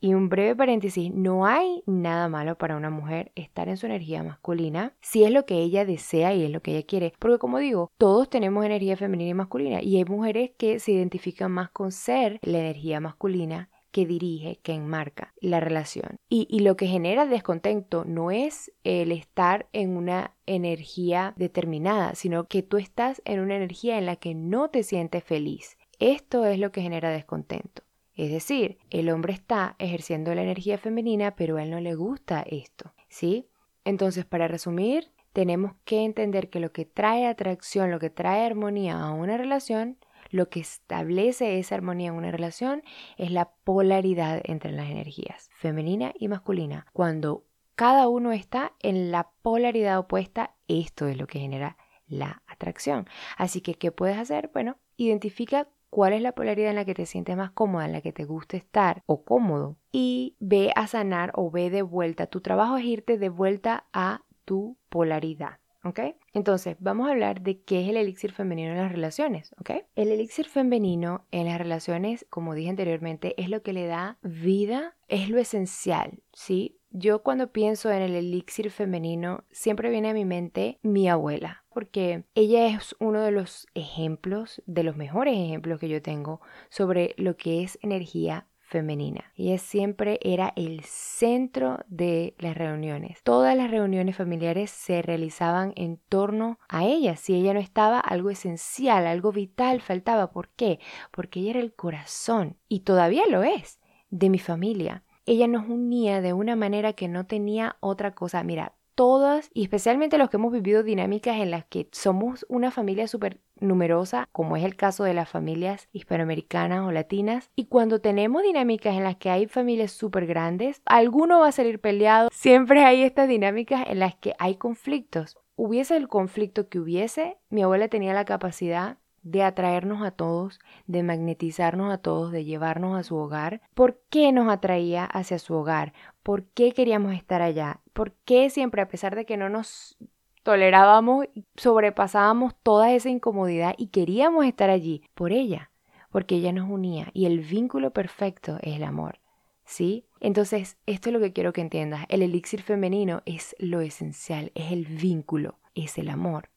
Y 0.00 0.14
un 0.14 0.28
breve 0.28 0.54
paréntesis, 0.54 1.12
no 1.12 1.46
hay 1.46 1.82
nada 1.86 2.28
malo 2.28 2.56
para 2.56 2.76
una 2.76 2.90
mujer 2.90 3.32
estar 3.34 3.68
en 3.68 3.76
su 3.76 3.86
energía 3.86 4.22
masculina 4.22 4.94
si 5.00 5.24
es 5.24 5.30
lo 5.30 5.46
que 5.46 5.58
ella 5.58 5.84
desea 5.84 6.34
y 6.34 6.44
es 6.44 6.50
lo 6.50 6.62
que 6.62 6.72
ella 6.72 6.86
quiere. 6.86 7.12
Porque 7.18 7.38
como 7.38 7.58
digo, 7.58 7.90
todos 7.98 8.30
tenemos 8.30 8.64
energía 8.64 8.96
femenina 8.96 9.30
y 9.30 9.34
masculina 9.34 9.82
y 9.82 9.96
hay 9.96 10.04
mujeres 10.04 10.52
que 10.56 10.78
se 10.78 10.92
identifican 10.92 11.52
más 11.52 11.70
con 11.70 11.92
ser 11.92 12.38
la 12.42 12.58
energía 12.58 13.00
masculina 13.00 13.70
que 13.90 14.06
dirige, 14.06 14.60
que 14.62 14.74
enmarca 14.74 15.32
la 15.40 15.60
relación. 15.60 16.16
Y, 16.28 16.46
y, 16.50 16.60
lo 16.60 16.76
que 16.76 16.86
genera 16.86 17.26
descontento 17.26 18.04
no 18.04 18.30
es 18.30 18.70
el 18.84 19.12
estar 19.12 19.66
en 19.72 19.96
una 19.96 20.34
energía 20.44 21.32
determinada, 21.36 22.14
sino 22.14 22.44
que 22.44 22.62
tú 22.62 22.76
estás 22.76 23.22
en 23.24 23.40
una 23.40 23.56
energía 23.56 23.96
en 23.96 24.04
la 24.04 24.16
que 24.16 24.34
no 24.34 24.68
te 24.68 24.82
sientes 24.82 25.24
feliz. 25.24 25.78
Esto 25.98 26.44
es 26.44 26.58
lo 26.58 26.70
que 26.70 26.82
genera 26.82 27.10
descontento. 27.10 27.82
Es 28.18 28.32
decir, 28.32 28.78
el 28.90 29.10
hombre 29.10 29.32
está 29.32 29.76
ejerciendo 29.78 30.34
la 30.34 30.42
energía 30.42 30.76
femenina, 30.76 31.36
pero 31.36 31.56
a 31.56 31.62
él 31.62 31.70
no 31.70 31.78
le 31.78 31.94
gusta 31.94 32.44
esto, 32.44 32.92
¿sí? 33.08 33.46
Entonces, 33.84 34.24
para 34.24 34.48
resumir, 34.48 35.12
tenemos 35.32 35.74
que 35.84 36.04
entender 36.04 36.50
que 36.50 36.58
lo 36.58 36.72
que 36.72 36.84
trae 36.84 37.28
atracción, 37.28 37.92
lo 37.92 38.00
que 38.00 38.10
trae 38.10 38.44
armonía 38.44 39.00
a 39.00 39.12
una 39.12 39.36
relación, 39.36 39.98
lo 40.30 40.48
que 40.48 40.58
establece 40.58 41.60
esa 41.60 41.76
armonía 41.76 42.08
en 42.08 42.14
una 42.14 42.32
relación 42.32 42.82
es 43.18 43.30
la 43.30 43.50
polaridad 43.62 44.40
entre 44.42 44.72
las 44.72 44.90
energías, 44.90 45.48
femenina 45.52 46.12
y 46.18 46.26
masculina. 46.26 46.86
Cuando 46.92 47.44
cada 47.76 48.08
uno 48.08 48.32
está 48.32 48.72
en 48.80 49.12
la 49.12 49.30
polaridad 49.42 49.96
opuesta, 49.96 50.56
esto 50.66 51.06
es 51.06 51.16
lo 51.16 51.28
que 51.28 51.38
genera 51.38 51.76
la 52.08 52.42
atracción. 52.48 53.06
Así 53.36 53.60
que, 53.60 53.74
¿qué 53.74 53.92
puedes 53.92 54.18
hacer? 54.18 54.50
Bueno, 54.52 54.76
identifica 54.96 55.68
cuál 55.90 56.12
es 56.12 56.22
la 56.22 56.32
polaridad 56.32 56.70
en 56.70 56.76
la 56.76 56.84
que 56.84 56.94
te 56.94 57.06
sientes 57.06 57.36
más 57.36 57.50
cómoda, 57.50 57.86
en 57.86 57.92
la 57.92 58.00
que 58.00 58.12
te 58.12 58.24
gusta 58.24 58.56
estar 58.56 59.02
o 59.06 59.24
cómodo 59.24 59.76
y 59.92 60.36
ve 60.40 60.72
a 60.76 60.86
sanar 60.86 61.32
o 61.34 61.50
ve 61.50 61.70
de 61.70 61.82
vuelta. 61.82 62.26
Tu 62.26 62.40
trabajo 62.40 62.76
es 62.76 62.84
irte 62.84 63.18
de 63.18 63.28
vuelta 63.28 63.86
a 63.92 64.22
tu 64.44 64.76
polaridad. 64.88 65.58
¿Ok? 65.84 66.00
Entonces, 66.32 66.76
vamos 66.80 67.06
a 67.06 67.12
hablar 67.12 67.40
de 67.40 67.62
qué 67.62 67.82
es 67.82 67.88
el 67.88 67.96
elixir 67.96 68.32
femenino 68.32 68.72
en 68.72 68.78
las 68.78 68.90
relaciones, 68.90 69.54
¿ok? 69.60 69.70
El 69.94 70.10
elixir 70.10 70.46
femenino 70.46 71.24
en 71.30 71.46
las 71.46 71.56
relaciones, 71.56 72.26
como 72.30 72.54
dije 72.54 72.68
anteriormente, 72.68 73.40
es 73.40 73.48
lo 73.48 73.62
que 73.62 73.72
le 73.72 73.86
da 73.86 74.18
vida, 74.22 74.96
es 75.06 75.30
lo 75.30 75.38
esencial, 75.38 76.20
¿sí? 76.32 76.77
Yo 76.90 77.22
cuando 77.22 77.52
pienso 77.52 77.90
en 77.90 78.02
el 78.02 78.14
elixir 78.14 78.70
femenino, 78.70 79.44
siempre 79.50 79.90
viene 79.90 80.10
a 80.10 80.14
mi 80.14 80.24
mente 80.24 80.78
mi 80.82 81.08
abuela, 81.08 81.64
porque 81.68 82.24
ella 82.34 82.66
es 82.66 82.96
uno 82.98 83.20
de 83.20 83.30
los 83.30 83.66
ejemplos, 83.74 84.62
de 84.66 84.84
los 84.84 84.96
mejores 84.96 85.34
ejemplos 85.34 85.78
que 85.78 85.88
yo 85.88 86.00
tengo 86.00 86.40
sobre 86.70 87.14
lo 87.18 87.36
que 87.36 87.62
es 87.62 87.78
energía 87.82 88.46
femenina. 88.68 89.32
Ella 89.36 89.58
siempre 89.58 90.18
era 90.22 90.52
el 90.54 90.82
centro 90.84 91.80
de 91.88 92.34
las 92.38 92.56
reuniones. 92.56 93.22
Todas 93.22 93.56
las 93.56 93.70
reuniones 93.70 94.16
familiares 94.16 94.70
se 94.70 95.02
realizaban 95.02 95.72
en 95.76 95.98
torno 96.08 96.58
a 96.68 96.84
ella. 96.84 97.16
Si 97.16 97.34
ella 97.34 97.54
no 97.54 97.60
estaba, 97.60 97.98
algo 97.98 98.30
esencial, 98.30 99.06
algo 99.06 99.32
vital 99.32 99.80
faltaba. 99.80 100.30
¿Por 100.30 100.48
qué? 100.50 100.80
Porque 101.10 101.40
ella 101.40 101.50
era 101.50 101.60
el 101.60 101.74
corazón 101.74 102.56
y 102.68 102.80
todavía 102.80 103.26
lo 103.28 103.42
es 103.42 103.80
de 104.10 104.30
mi 104.30 104.38
familia. 104.38 105.02
Ella 105.30 105.46
nos 105.46 105.68
unía 105.68 106.22
de 106.22 106.32
una 106.32 106.56
manera 106.56 106.94
que 106.94 107.06
no 107.06 107.26
tenía 107.26 107.76
otra 107.80 108.14
cosa. 108.14 108.42
Mira, 108.42 108.72
todas, 108.94 109.50
y 109.52 109.62
especialmente 109.62 110.16
los 110.16 110.30
que 110.30 110.38
hemos 110.38 110.54
vivido 110.54 110.82
dinámicas 110.82 111.36
en 111.36 111.50
las 111.50 111.66
que 111.66 111.86
somos 111.92 112.46
una 112.48 112.70
familia 112.70 113.06
súper 113.08 113.38
numerosa, 113.60 114.26
como 114.32 114.56
es 114.56 114.64
el 114.64 114.74
caso 114.74 115.04
de 115.04 115.12
las 115.12 115.28
familias 115.28 115.86
hispanoamericanas 115.92 116.80
o 116.86 116.92
latinas, 116.92 117.50
y 117.54 117.66
cuando 117.66 118.00
tenemos 118.00 118.42
dinámicas 118.42 118.96
en 118.96 119.04
las 119.04 119.16
que 119.16 119.28
hay 119.28 119.46
familias 119.46 119.92
súper 119.92 120.24
grandes, 120.24 120.80
alguno 120.86 121.40
va 121.40 121.48
a 121.48 121.52
salir 121.52 121.78
peleado, 121.78 122.30
siempre 122.32 122.84
hay 122.84 123.02
estas 123.02 123.28
dinámicas 123.28 123.84
en 123.86 123.98
las 123.98 124.14
que 124.14 124.34
hay 124.38 124.54
conflictos. 124.54 125.36
Hubiese 125.56 125.98
el 125.98 126.08
conflicto 126.08 126.70
que 126.70 126.78
hubiese, 126.78 127.36
mi 127.50 127.62
abuela 127.62 127.88
tenía 127.88 128.14
la 128.14 128.24
capacidad 128.24 128.96
de 129.30 129.42
atraernos 129.42 130.02
a 130.02 130.10
todos, 130.10 130.58
de 130.86 131.02
magnetizarnos 131.02 131.92
a 131.92 131.98
todos, 131.98 132.32
de 132.32 132.44
llevarnos 132.44 132.98
a 132.98 133.02
su 133.02 133.16
hogar. 133.16 133.60
¿Por 133.74 134.00
qué 134.08 134.32
nos 134.32 134.50
atraía 134.50 135.04
hacia 135.04 135.38
su 135.38 135.54
hogar? 135.54 135.92
¿Por 136.22 136.44
qué 136.46 136.72
queríamos 136.72 137.14
estar 137.14 137.42
allá? 137.42 137.80
¿Por 137.92 138.12
qué 138.24 138.48
siempre, 138.50 138.80
a 138.80 138.88
pesar 138.88 139.14
de 139.14 139.26
que 139.26 139.36
no 139.36 139.48
nos 139.48 139.98
tolerábamos, 140.42 141.26
sobrepasábamos 141.56 142.54
toda 142.62 142.92
esa 142.92 143.10
incomodidad 143.10 143.74
y 143.76 143.88
queríamos 143.88 144.46
estar 144.46 144.70
allí? 144.70 145.02
Por 145.14 145.32
ella, 145.32 145.70
porque 146.10 146.36
ella 146.36 146.52
nos 146.52 146.70
unía 146.70 147.10
y 147.12 147.26
el 147.26 147.40
vínculo 147.40 147.92
perfecto 147.92 148.58
es 148.62 148.76
el 148.76 148.84
amor. 148.84 149.20
¿Sí? 149.64 150.06
Entonces, 150.20 150.78
esto 150.86 151.10
es 151.10 151.12
lo 151.12 151.20
que 151.20 151.34
quiero 151.34 151.52
que 151.52 151.60
entiendas. 151.60 152.06
El 152.08 152.22
elixir 152.22 152.62
femenino 152.62 153.20
es 153.26 153.54
lo 153.58 153.82
esencial, 153.82 154.50
es 154.54 154.72
el 154.72 154.86
vínculo, 154.86 155.58
es 155.74 155.98
el 155.98 156.08
amor. 156.08 156.48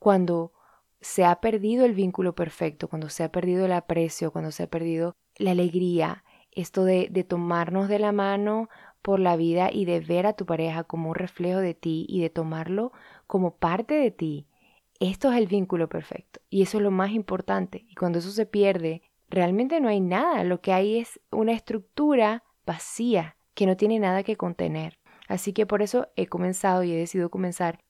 Cuando 0.00 0.52
se 1.04 1.26
ha 1.26 1.36
perdido 1.36 1.84
el 1.84 1.92
vínculo 1.92 2.34
perfecto, 2.34 2.88
cuando 2.88 3.10
se 3.10 3.24
ha 3.24 3.30
perdido 3.30 3.66
el 3.66 3.72
aprecio, 3.72 4.32
cuando 4.32 4.50
se 4.50 4.62
ha 4.62 4.66
perdido 4.68 5.14
la 5.36 5.50
alegría, 5.50 6.24
esto 6.50 6.84
de, 6.84 7.08
de 7.10 7.24
tomarnos 7.24 7.90
de 7.90 7.98
la 7.98 8.10
mano 8.10 8.70
por 9.02 9.20
la 9.20 9.36
vida 9.36 9.68
y 9.70 9.84
de 9.84 10.00
ver 10.00 10.26
a 10.26 10.32
tu 10.32 10.46
pareja 10.46 10.84
como 10.84 11.10
un 11.10 11.14
reflejo 11.14 11.58
de 11.58 11.74
ti 11.74 12.06
y 12.08 12.22
de 12.22 12.30
tomarlo 12.30 12.92
como 13.26 13.56
parte 13.56 13.92
de 13.92 14.10
ti. 14.12 14.46
Esto 14.98 15.30
es 15.30 15.36
el 15.36 15.46
vínculo 15.46 15.90
perfecto 15.90 16.40
y 16.48 16.62
eso 16.62 16.78
es 16.78 16.82
lo 16.82 16.90
más 16.90 17.10
importante. 17.10 17.84
Y 17.86 17.96
cuando 17.96 18.20
eso 18.20 18.30
se 18.30 18.46
pierde, 18.46 19.02
realmente 19.28 19.82
no 19.82 19.88
hay 19.88 20.00
nada. 20.00 20.42
Lo 20.42 20.62
que 20.62 20.72
hay 20.72 21.00
es 21.00 21.20
una 21.30 21.52
estructura 21.52 22.44
vacía 22.64 23.36
que 23.52 23.66
no 23.66 23.76
tiene 23.76 23.98
nada 23.98 24.22
que 24.22 24.36
contener. 24.36 24.98
Así 25.28 25.52
que 25.52 25.66
por 25.66 25.82
eso 25.82 26.08
he 26.16 26.28
comenzado 26.28 26.82
y 26.82 26.92
he 26.92 26.96
decidido 26.96 27.28
comenzar 27.28 27.80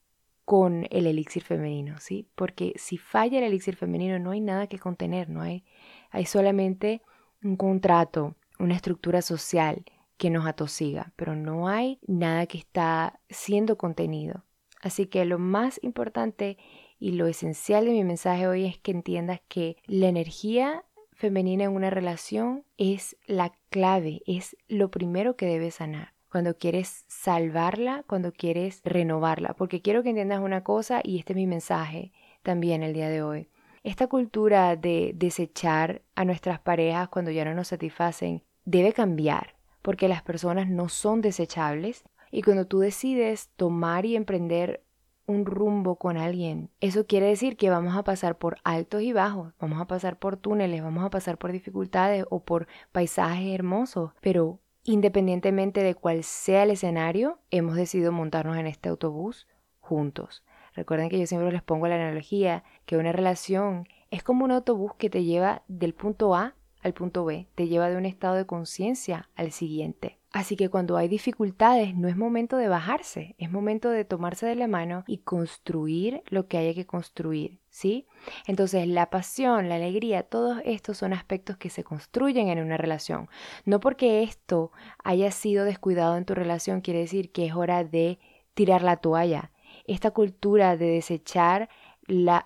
con 0.45 0.87
el 0.91 1.07
elixir 1.07 1.43
femenino, 1.43 1.99
¿sí? 2.01 2.29
Porque 2.35 2.75
si 2.77 2.99
falla 2.99 3.39
el 3.39 3.45
elixir 3.45 3.77
femenino 3.77 4.19
no 4.19 4.33
hay 4.33 4.41
nada 4.41 4.67
que 4.67 4.79
contener, 4.79 5.31
no 5.31 5.41
hay, 5.41 5.65
hay 6.11 6.27
solamente 6.27 7.03
un 7.43 7.57
contrato, 7.57 8.37
una 8.59 8.75
estructura 8.75 9.23
social 9.23 9.85
que 10.17 10.31
nos 10.31 10.47
atosiga, 10.47 11.13
pero 11.17 11.35
no 11.35 11.69
hay 11.69 11.99
nada 12.07 12.47
que 12.47 12.59
está 12.59 13.21
siendo 13.29 13.77
contenido. 13.77 14.45
Así 14.81 15.07
que 15.07 15.25
lo 15.25 15.39
más 15.39 15.81
importante 15.83 16.59
y 16.99 17.13
lo 17.13 17.27
esencial 17.27 17.87
de 17.87 17.93
mi 17.93 18.05
mensaje 18.05 18.47
hoy 18.47 18.67
es 18.67 18.79
que 18.79 18.93
entiendas 18.93 19.41
que 19.49 19.77
la 19.87 20.09
energía 20.09 20.85
femenina 21.13 21.65
en 21.65 21.75
una 21.75 21.91
relación 21.91 22.65
es 22.77 23.17
la 23.27 23.53
clave, 23.71 24.23
es 24.27 24.57
lo 24.69 24.91
primero 24.91 25.37
que 25.37 25.47
debes 25.47 25.77
sanar 25.77 26.14
cuando 26.35 26.59
quieres 26.59 27.05
salvarla, 27.07 28.03
cuando 28.09 28.33
quieres 28.33 28.81
renovarla. 28.83 29.55
Porque 29.55 29.83
quiero 29.83 30.03
que 30.03 30.09
entiendas 30.09 30.41
una 30.41 30.65
cosa 30.65 31.01
y 31.01 31.21
este 31.21 31.33
es 31.33 31.37
mi 31.37 31.47
mensaje 31.47 32.11
también 32.43 32.83
el 32.83 32.93
día 32.93 33.09
de 33.09 33.23
hoy. 33.23 33.49
Esta 33.85 34.09
cultura 34.09 34.75
de 34.75 35.13
desechar 35.15 36.03
a 36.17 36.25
nuestras 36.25 36.59
parejas 36.59 37.09
cuando 37.09 37.31
ya 37.31 37.45
no 37.45 37.55
nos 37.55 37.69
satisfacen 37.69 38.43
debe 38.65 38.93
cambiar, 38.93 39.55
porque 39.81 40.09
las 40.09 40.23
personas 40.23 40.69
no 40.69 40.89
son 40.89 41.21
desechables 41.21 42.03
y 42.33 42.43
cuando 42.43 42.67
tú 42.67 42.81
decides 42.81 43.51
tomar 43.55 44.05
y 44.05 44.17
emprender 44.17 44.83
un 45.27 45.47
rumbo 45.47 45.95
con 45.95 46.17
alguien, 46.17 46.69
eso 46.81 47.07
quiere 47.07 47.27
decir 47.27 47.57
que 47.57 47.71
vamos 47.71 47.97
a 47.97 48.03
pasar 48.03 48.39
por 48.39 48.57
altos 48.65 49.03
y 49.03 49.13
bajos, 49.13 49.55
vamos 49.61 49.81
a 49.81 49.87
pasar 49.87 50.19
por 50.19 50.37
túneles, 50.37 50.83
vamos 50.83 51.05
a 51.05 51.11
pasar 51.11 51.39
por 51.39 51.53
dificultades 51.53 52.25
o 52.29 52.43
por 52.43 52.67
paisajes 52.91 53.55
hermosos, 53.55 54.11
pero 54.21 54.59
Independientemente 54.87 55.83
de 55.83 55.95
cuál 55.95 56.25
sea 56.25 56.65
el 56.65 56.71
escenario, 56.71 57.39
hemos 57.51 57.75
decidido 57.75 58.13
montarnos 58.13 58.59
en 58.59 58.67
este 58.67 58.91
autobús 58.91 59.49
juntos. 59.81 60.45
Recuerden 60.75 61.09
que 61.09 61.19
yo 61.19 61.27
siempre 61.27 61.51
les 61.51 61.63
pongo 61.63 61.89
la 61.89 61.95
analogía 61.95 62.65
que 62.85 62.99
una 62.99 63.11
relación 63.11 63.89
es 64.11 64.23
como 64.23 64.45
un 64.45 64.51
autobús 64.51 64.93
que 64.99 65.09
te 65.09 65.25
lleva 65.25 65.63
del 65.69 65.95
punto 65.95 66.35
A 66.35 66.55
al 66.85 66.93
punto 66.95 67.25
B, 67.25 67.49
te 67.55 67.67
lleva 67.67 67.89
de 67.89 67.97
un 67.97 68.05
estado 68.05 68.37
de 68.37 68.47
conciencia 68.47 69.29
al 69.35 69.51
siguiente. 69.53 70.19
Así 70.35 70.57
que 70.57 70.69
cuando 70.69 70.97
hay 70.97 71.09
dificultades 71.09 71.95
no 71.95 72.09
es 72.09 72.17
momento 72.17 72.57
de 72.57 72.69
bajarse, 72.69 73.35
es 73.39 73.51
momento 73.51 73.89
de 73.89 74.05
tomarse 74.05 74.47
de 74.47 74.57
la 74.57 74.67
mano 74.67 75.05
y 75.07 75.19
construir 75.19 76.23
lo 76.27 76.47
que 76.47 76.59
haya 76.59 76.75
que 76.75 76.87
construir, 76.87 77.61
¿sí? 77.71 78.07
Entonces 78.47 78.87
la 78.87 79.11
pasión, 79.11 79.69
la 79.69 79.77
alegría, 79.77 80.25
todos 80.25 80.61
estos 80.65 80.99
son 80.99 81.13
aspectos 81.13 81.57
que 81.57 81.71
se 81.71 81.85
construyen 81.85 82.49
en 82.49 82.59
una 82.59 82.77
relación. 82.77 83.29
No 83.65 83.81
porque 83.81 84.25
esto 84.25 84.73
haya 85.03 85.31
sido 85.31 85.65
descuidado 85.65 86.17
en 86.17 86.25
tu 86.25 86.35
relación 86.35 86.81
quiere 86.81 87.01
decir 87.01 87.31
que 87.31 87.47
es 87.47 87.55
hora 87.55 87.85
de 87.85 88.19
tirar 88.55 88.83
la 88.83 88.97
toalla. 88.97 89.53
Esta 89.87 90.11
cultura 90.11 90.77
de 90.77 90.87
desechar 90.87 91.69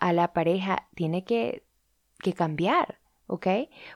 a 0.00 0.12
la 0.12 0.33
pareja 0.35 0.88
tiene 0.95 1.25
que, 1.25 1.64
que 2.18 2.35
cambiar. 2.35 2.99
¿Ok? 3.28 3.47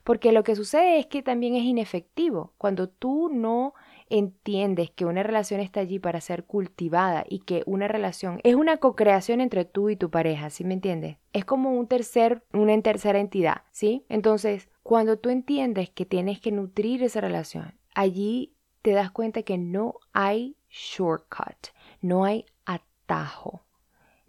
Porque 0.04 0.30
lo 0.30 0.44
que 0.44 0.54
sucede 0.54 0.98
es 1.00 1.06
que 1.06 1.22
también 1.22 1.56
es 1.56 1.64
inefectivo. 1.64 2.54
Cuando 2.58 2.88
tú 2.88 3.28
no 3.32 3.74
entiendes 4.08 4.90
que 4.90 5.06
una 5.06 5.22
relación 5.22 5.60
está 5.60 5.80
allí 5.80 5.98
para 5.98 6.20
ser 6.20 6.44
cultivada 6.44 7.24
y 7.28 7.40
que 7.40 7.62
una 7.66 7.88
relación 7.88 8.40
es 8.44 8.54
una 8.54 8.76
co-creación 8.76 9.40
entre 9.40 9.64
tú 9.64 9.88
y 9.88 9.96
tu 9.96 10.10
pareja, 10.10 10.50
¿sí 10.50 10.64
me 10.64 10.74
entiendes? 10.74 11.16
Es 11.32 11.44
como 11.44 11.72
un 11.72 11.88
tercer, 11.88 12.44
una 12.52 12.80
tercera 12.82 13.18
entidad, 13.18 13.62
¿sí? 13.72 14.04
Entonces, 14.08 14.68
cuando 14.82 15.18
tú 15.18 15.30
entiendes 15.30 15.90
que 15.90 16.04
tienes 16.04 16.40
que 16.40 16.52
nutrir 16.52 17.02
esa 17.02 17.20
relación, 17.20 17.74
allí 17.94 18.54
te 18.82 18.92
das 18.92 19.10
cuenta 19.10 19.42
que 19.42 19.56
no 19.56 19.94
hay 20.12 20.56
shortcut, 20.68 21.68
no 22.00 22.24
hay 22.24 22.44
atajo 22.66 23.64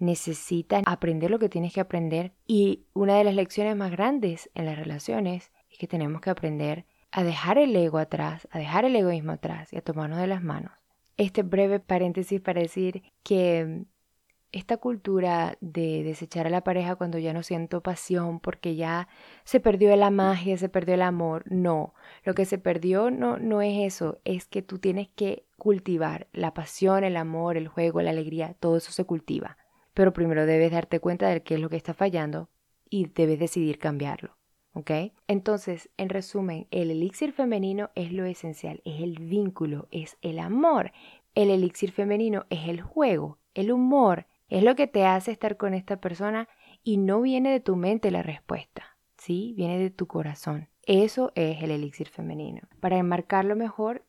necesitas 0.03 0.83
aprender 0.86 1.31
lo 1.31 1.39
que 1.39 1.50
tienes 1.50 1.74
que 1.74 1.81
aprender. 1.81 2.33
Y 2.45 2.86
una 2.93 3.17
de 3.17 3.24
las 3.24 3.36
lecciones 3.36 3.75
más 3.75 3.91
grandes 3.91 4.50
en 4.53 4.65
las 4.65 4.77
relaciones 4.77 5.51
es 5.72 5.77
que 5.79 5.88
tenemos 5.88 6.22
que 6.22 6.29
aprender 6.29 6.86
a 7.12 7.24
dejar 7.24 7.57
el 7.57 7.75
ego 7.75 7.98
atrás, 7.98 8.48
a 8.51 8.60
dejar 8.60 8.86
el 8.86 8.95
egoísmo 8.95 9.33
atrás 9.33 9.72
y 9.72 9.77
a 9.77 9.81
tomarnos 9.81 10.19
de 10.19 10.27
las 10.27 10.43
manos. 10.43 10.72
Este 11.17 11.43
breve 11.43 11.79
paréntesis 11.79 12.41
para 12.41 12.62
decir 12.62 13.03
que 13.24 13.86
esta 14.51 14.77
cultura 14.77 15.57
de 15.62 16.03
desechar 16.03 16.45
a 16.45 16.51
la 16.51 16.63
pareja 16.63 16.95
cuando 16.95 17.17
ya 17.17 17.33
no 17.33 17.41
siento 17.41 17.81
pasión 17.81 18.39
porque 18.39 18.75
ya 18.75 19.07
se 19.43 19.60
perdió 19.60 19.95
la 19.95 20.12
magia, 20.12 20.57
se 20.57 20.69
perdió 20.69 20.93
el 20.93 21.01
amor, 21.01 21.43
no, 21.48 21.93
lo 22.24 22.36
que 22.36 22.45
se 22.45 22.60
perdió 22.60 23.10
no, 23.10 23.38
no 23.38 23.62
es 23.62 23.93
eso, 23.93 24.19
es 24.25 24.48
que 24.48 24.62
tú 24.62 24.77
tienes 24.77 25.07
que 25.15 25.45
cultivar 25.57 26.27
la 26.33 26.53
pasión, 26.53 27.03
el 27.03 27.17
amor, 27.17 27.57
el 27.57 27.67
juego, 27.67 28.01
la 28.01 28.12
alegría, 28.12 28.55
todo 28.60 28.77
eso 28.77 28.91
se 28.91 29.05
cultiva 29.05 29.57
pero 29.94 30.14
primero 30.14 30.46
debes 30.46 30.72
darte 30.72 31.00
cuenta 31.00 31.30
de 31.30 31.44
qué 31.44 31.56
es 31.56 31.60
lo 31.60 31.70
que 31.70 31.78
está 31.78 31.94
fallando 31.94 32.50
y 32.90 33.08
debes 33.08 33.40
decidir 33.40 33.80
cambiarlo. 33.80 34.38
¿Ok? 34.76 34.90
Entonces, 35.28 35.90
en 35.98 36.10
resumen, 36.10 36.68
el 36.72 36.90
elixir 36.90 37.32
femenino 37.32 37.92
es 37.94 38.12
lo 38.12 38.26
esencial, 38.26 38.82
es 38.86 39.02
el 39.02 39.20
vínculo, 39.20 39.88
es 39.92 40.18
el 40.22 40.40
amor. 40.40 40.92
El 41.36 41.52
elixir 41.52 41.92
femenino 41.92 42.46
es 42.50 42.68
el 42.68 42.82
juego, 42.82 43.38
el 43.54 43.72
humor, 43.72 44.26
es 44.50 44.64
lo 44.64 44.76
que 44.76 44.88
te 44.88 45.06
hace 45.06 45.32
estar 45.32 45.58
con 45.58 45.74
esta 45.74 45.98
persona 45.98 46.48
y 46.84 46.98
no 46.98 47.22
viene 47.22 47.52
de 47.52 47.60
tu 47.60 47.76
mente 47.76 48.12
la 48.12 48.24
respuesta, 48.24 48.98
¿sí? 49.18 49.54
Viene 49.56 49.78
de 49.78 49.90
tu 49.90 50.08
corazón. 50.08 50.70
Eso 50.86 51.32
es 51.36 51.64
el 51.64 51.72
elixir 51.72 52.10
femenino. 52.10 52.62
Para 52.80 52.98
enmarcarlo 52.98 53.56
mejor, 53.56 54.06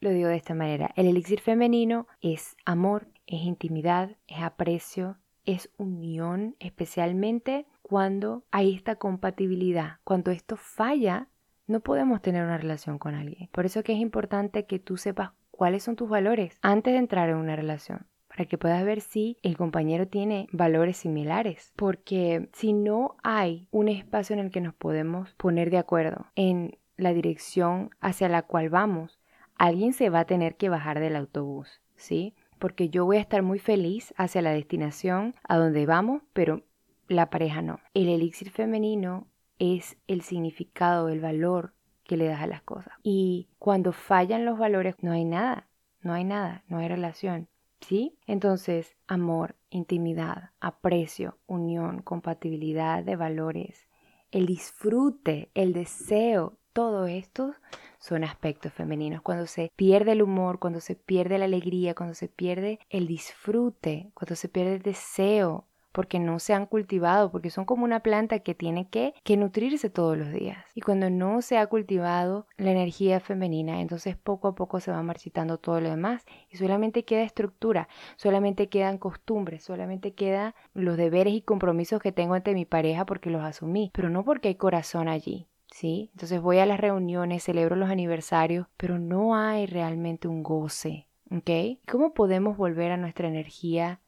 lo 0.00 0.10
digo 0.10 0.28
de 0.28 0.36
esta 0.36 0.54
manera. 0.54 0.92
El 0.96 1.06
elixir 1.06 1.40
femenino 1.40 2.06
es 2.20 2.56
amor, 2.64 3.08
es 3.28 3.42
intimidad, 3.42 4.16
es 4.26 4.42
aprecio, 4.42 5.18
es 5.44 5.70
unión, 5.76 6.56
especialmente 6.58 7.66
cuando 7.82 8.44
hay 8.50 8.74
esta 8.74 8.96
compatibilidad. 8.96 9.98
Cuando 10.04 10.30
esto 10.30 10.56
falla, 10.56 11.28
no 11.66 11.80
podemos 11.80 12.20
tener 12.20 12.42
una 12.42 12.58
relación 12.58 12.98
con 12.98 13.14
alguien. 13.14 13.48
Por 13.52 13.66
eso 13.66 13.82
que 13.82 13.92
es 13.92 14.00
importante 14.00 14.66
que 14.66 14.78
tú 14.78 14.96
sepas 14.96 15.30
cuáles 15.50 15.82
son 15.82 15.96
tus 15.96 16.08
valores 16.08 16.58
antes 16.62 16.92
de 16.92 16.98
entrar 16.98 17.28
en 17.28 17.36
una 17.36 17.56
relación 17.56 18.06
para 18.28 18.44
que 18.44 18.58
puedas 18.58 18.84
ver 18.84 19.00
si 19.00 19.36
el 19.42 19.56
compañero 19.56 20.06
tiene 20.06 20.48
valores 20.52 20.98
similares. 20.98 21.72
Porque 21.76 22.48
si 22.52 22.72
no 22.72 23.16
hay 23.22 23.66
un 23.70 23.88
espacio 23.88 24.34
en 24.34 24.40
el 24.40 24.50
que 24.50 24.60
nos 24.60 24.74
podemos 24.74 25.34
poner 25.34 25.70
de 25.70 25.78
acuerdo 25.78 26.26
en 26.36 26.78
la 26.96 27.12
dirección 27.12 27.90
hacia 28.00 28.28
la 28.28 28.42
cual 28.42 28.70
vamos, 28.70 29.18
alguien 29.56 29.92
se 29.92 30.10
va 30.10 30.20
a 30.20 30.26
tener 30.26 30.56
que 30.56 30.68
bajar 30.68 31.00
del 31.00 31.16
autobús, 31.16 31.80
¿sí? 31.96 32.34
Porque 32.58 32.88
yo 32.88 33.04
voy 33.04 33.18
a 33.18 33.20
estar 33.20 33.42
muy 33.42 33.58
feliz 33.58 34.14
hacia 34.16 34.42
la 34.42 34.50
destinación 34.50 35.34
a 35.44 35.56
donde 35.56 35.86
vamos, 35.86 36.22
pero 36.32 36.62
la 37.08 37.30
pareja 37.30 37.62
no. 37.62 37.80
El 37.94 38.08
elixir 38.08 38.50
femenino 38.50 39.26
es 39.58 39.96
el 40.06 40.22
significado, 40.22 41.08
el 41.08 41.20
valor 41.20 41.74
que 42.04 42.16
le 42.16 42.26
das 42.26 42.42
a 42.42 42.46
las 42.46 42.62
cosas. 42.62 42.92
Y 43.02 43.48
cuando 43.58 43.92
fallan 43.92 44.44
los 44.44 44.58
valores, 44.58 44.96
no 45.00 45.12
hay 45.12 45.24
nada, 45.24 45.68
no 46.00 46.12
hay 46.14 46.24
nada, 46.24 46.64
no 46.68 46.78
hay 46.78 46.88
relación. 46.88 47.48
¿Sí? 47.80 48.18
Entonces, 48.26 48.96
amor, 49.06 49.54
intimidad, 49.70 50.50
aprecio, 50.58 51.38
unión, 51.46 52.02
compatibilidad 52.02 53.04
de 53.04 53.14
valores, 53.14 53.88
el 54.32 54.46
disfrute, 54.46 55.50
el 55.54 55.72
deseo, 55.72 56.58
todo 56.72 57.06
esto 57.06 57.54
son 57.98 58.24
aspectos 58.24 58.72
femeninos. 58.72 59.22
Cuando 59.22 59.46
se 59.46 59.70
pierde 59.76 60.12
el 60.12 60.22
humor, 60.22 60.58
cuando 60.58 60.80
se 60.80 60.94
pierde 60.96 61.38
la 61.38 61.46
alegría, 61.46 61.94
cuando 61.94 62.14
se 62.14 62.28
pierde 62.28 62.78
el 62.90 63.06
disfrute, 63.06 64.10
cuando 64.14 64.36
se 64.36 64.48
pierde 64.48 64.74
el 64.76 64.82
deseo, 64.82 65.66
porque 65.92 66.18
no 66.20 66.38
se 66.38 66.54
han 66.54 66.66
cultivado, 66.66 67.32
porque 67.32 67.50
son 67.50 67.64
como 67.64 67.84
una 67.84 68.00
planta 68.00 68.38
que 68.38 68.54
tiene 68.54 68.88
que, 68.88 69.14
que 69.24 69.36
nutrirse 69.36 69.90
todos 69.90 70.16
los 70.16 70.30
días. 70.30 70.64
Y 70.76 70.80
cuando 70.80 71.10
no 71.10 71.42
se 71.42 71.58
ha 71.58 71.66
cultivado 71.66 72.46
la 72.56 72.70
energía 72.70 73.18
femenina, 73.20 73.80
entonces 73.80 74.16
poco 74.16 74.48
a 74.48 74.54
poco 74.54 74.78
se 74.80 74.92
va 74.92 75.02
marchitando 75.02 75.58
todo 75.58 75.80
lo 75.80 75.90
demás 75.90 76.24
y 76.50 76.56
solamente 76.56 77.04
queda 77.04 77.22
estructura, 77.22 77.88
solamente 78.16 78.68
quedan 78.68 78.98
costumbres, 78.98 79.64
solamente 79.64 80.12
quedan 80.14 80.54
los 80.72 80.96
deberes 80.96 81.34
y 81.34 81.42
compromisos 81.42 82.00
que 82.00 82.12
tengo 82.12 82.34
ante 82.34 82.54
mi 82.54 82.64
pareja 82.64 83.04
porque 83.04 83.30
los 83.30 83.42
asumí, 83.42 83.90
pero 83.92 84.08
no 84.08 84.24
porque 84.24 84.48
hay 84.48 84.54
corazón 84.54 85.08
allí. 85.08 85.48
¿Sí? 85.70 86.10
Entonces 86.12 86.40
voy 86.40 86.58
a 86.58 86.66
las 86.66 86.80
reuniones, 86.80 87.44
celebro 87.44 87.76
los 87.76 87.90
aniversarios, 87.90 88.66
pero 88.76 88.98
no 88.98 89.36
hay 89.36 89.66
realmente 89.66 90.26
un 90.26 90.42
goce, 90.42 91.06
¿ok? 91.30 91.78
¿Cómo 91.90 92.14
podemos 92.14 92.56
volver 92.56 92.90
a 92.90 92.96
nuestra 92.96 93.28
energía 93.28 94.00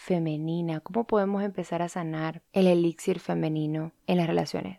femenina, 0.00 0.80
cómo 0.80 1.04
podemos 1.04 1.42
empezar 1.42 1.82
a 1.82 1.88
sanar 1.90 2.42
el 2.54 2.66
elixir 2.66 3.20
femenino 3.20 3.92
en 4.06 4.16
las 4.16 4.26
relaciones. 4.26 4.78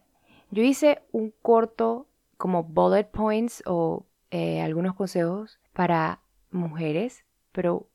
Yo 0.50 0.64
hice 0.64 1.04
un 1.12 1.32
corto 1.44 2.08
como 2.38 2.64
bullet 2.64 3.04
points 3.04 3.62
o 3.68 4.08
eh, 4.32 4.62
algunos 4.62 4.96
consejos 4.96 5.60
para 5.74 6.22
mujeres, 6.50 7.24
pero 7.52 7.88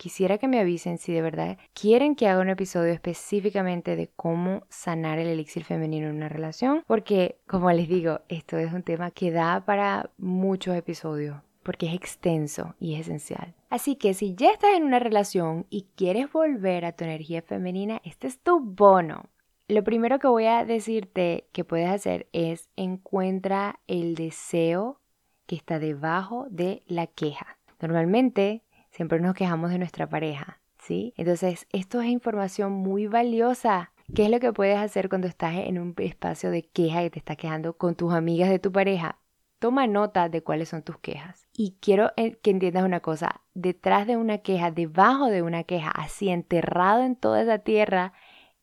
quisiera 0.00 0.38
que 0.38 0.48
me 0.48 0.58
avisen 0.58 0.96
si 0.96 1.12
de 1.12 1.20
verdad 1.20 1.58
quieren 1.74 2.16
que 2.16 2.26
haga 2.26 2.40
un 2.40 2.48
episodio 2.48 2.90
específicamente 2.90 3.96
de 3.96 4.08
cómo 4.16 4.62
sanar 4.70 5.18
el 5.18 5.28
elixir 5.28 5.62
femenino 5.62 6.08
en 6.08 6.16
una 6.16 6.30
relación, 6.30 6.82
porque 6.86 7.36
como 7.46 7.70
les 7.70 7.86
digo, 7.86 8.20
esto 8.30 8.56
es 8.56 8.72
un 8.72 8.82
tema 8.82 9.10
que 9.10 9.30
da 9.30 9.62
para 9.66 10.10
muchos 10.16 10.74
episodios 10.74 11.36
porque 11.62 11.86
es 11.88 11.94
extenso 11.94 12.74
y 12.80 12.94
es 12.94 13.00
esencial. 13.00 13.54
Así 13.68 13.96
que 13.96 14.14
si 14.14 14.34
ya 14.34 14.50
estás 14.50 14.70
en 14.74 14.84
una 14.84 15.00
relación 15.00 15.66
y 15.68 15.86
quieres 15.96 16.32
volver 16.32 16.86
a 16.86 16.92
tu 16.92 17.04
energía 17.04 17.42
femenina, 17.42 18.00
este 18.02 18.26
es 18.26 18.38
tu 18.38 18.58
bono. 18.58 19.26
Lo 19.68 19.84
primero 19.84 20.18
que 20.18 20.28
voy 20.28 20.46
a 20.46 20.64
decirte 20.64 21.46
que 21.52 21.64
puedes 21.64 21.90
hacer 21.90 22.26
es 22.32 22.70
encuentra 22.76 23.80
el 23.86 24.14
deseo 24.14 24.98
que 25.46 25.56
está 25.56 25.78
debajo 25.78 26.46
de 26.48 26.82
la 26.86 27.06
queja. 27.06 27.58
Normalmente 27.80 28.62
siempre 29.00 29.18
nos 29.18 29.34
quejamos 29.34 29.70
de 29.70 29.78
nuestra 29.78 30.06
pareja, 30.10 30.60
¿sí? 30.78 31.14
Entonces, 31.16 31.66
esto 31.72 32.02
es 32.02 32.08
información 32.08 32.72
muy 32.72 33.06
valiosa. 33.06 33.92
¿Qué 34.14 34.24
es 34.24 34.30
lo 34.30 34.40
que 34.40 34.52
puedes 34.52 34.76
hacer 34.76 35.08
cuando 35.08 35.26
estás 35.26 35.54
en 35.54 35.78
un 35.78 35.94
espacio 35.96 36.50
de 36.50 36.64
queja 36.64 37.02
y 37.02 37.08
te 37.08 37.18
estás 37.18 37.38
quejando 37.38 37.78
con 37.78 37.94
tus 37.94 38.12
amigas 38.12 38.50
de 38.50 38.58
tu 38.58 38.70
pareja? 38.70 39.18
Toma 39.58 39.86
nota 39.86 40.28
de 40.28 40.42
cuáles 40.42 40.68
son 40.68 40.82
tus 40.82 40.98
quejas. 40.98 41.48
Y 41.54 41.78
quiero 41.80 42.12
eh, 42.18 42.36
que 42.42 42.50
entiendas 42.50 42.84
una 42.84 43.00
cosa, 43.00 43.40
detrás 43.54 44.06
de 44.06 44.18
una 44.18 44.36
queja, 44.36 44.70
debajo 44.70 45.28
de 45.28 45.40
una 45.40 45.64
queja, 45.64 45.90
así 45.92 46.28
enterrado 46.28 47.02
en 47.02 47.16
toda 47.16 47.40
esa 47.40 47.60
tierra, 47.60 48.12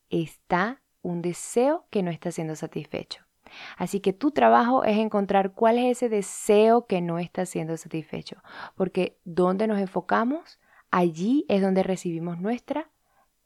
está 0.08 0.82
un 1.02 1.20
deseo 1.20 1.88
que 1.90 2.04
no 2.04 2.12
está 2.12 2.30
siendo 2.30 2.54
satisfecho. 2.54 3.27
Así 3.76 4.00
que 4.00 4.12
tu 4.12 4.30
trabajo 4.30 4.84
es 4.84 4.98
encontrar 4.98 5.52
cuál 5.52 5.78
es 5.78 5.96
ese 5.96 6.08
deseo 6.08 6.86
que 6.86 7.00
no 7.00 7.18
está 7.18 7.46
siendo 7.46 7.76
satisfecho. 7.76 8.36
Porque 8.74 9.18
donde 9.24 9.66
nos 9.66 9.78
enfocamos, 9.78 10.58
allí 10.90 11.44
es 11.48 11.62
donde 11.62 11.82
recibimos 11.82 12.38
nuestra 12.38 12.90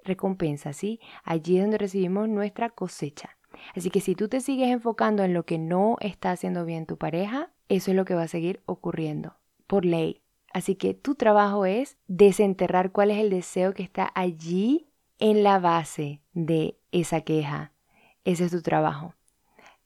recompensa, 0.04 0.73
¿sí? 0.73 1.00
Allí 1.25 1.56
es 1.56 1.62
donde 1.62 1.78
recibimos 1.78 2.28
nuestra 2.28 2.71
cosecha. 2.71 3.37
Así 3.75 3.90
que 3.90 4.00
si 4.00 4.14
tú 4.14 4.29
te 4.29 4.40
sigues 4.40 4.70
enfocando 4.70 5.22
en 5.22 5.35
lo 5.35 5.44
que 5.44 5.59
no 5.59 5.96
está 6.00 6.31
haciendo 6.31 6.64
bien 6.64 6.87
tu 6.87 6.96
pareja, 6.96 7.50
eso 7.68 7.90
es 7.90 7.96
lo 7.96 8.05
que 8.05 8.14
va 8.14 8.22
a 8.22 8.29
seguir 8.29 8.62
ocurriendo 8.66 9.37
por 9.66 9.85
ley. 9.85 10.22
Así 10.53 10.74
que 10.74 10.94
tu 10.94 11.14
trabajo 11.14 11.64
es 11.64 11.96
desenterrar 12.07 12.92
cuál 12.92 13.11
es 13.11 13.18
el 13.18 13.31
deseo 13.31 13.72
que 13.72 13.83
está 13.83 14.11
allí 14.14 14.88
en 15.18 15.42
la 15.42 15.59
base 15.59 16.20
de 16.33 16.79
esa 16.90 17.22
queja. 17.22 17.72
Ese 18.24 18.44
es 18.44 18.50
tu 18.50 18.62
trabajo. 18.62 19.14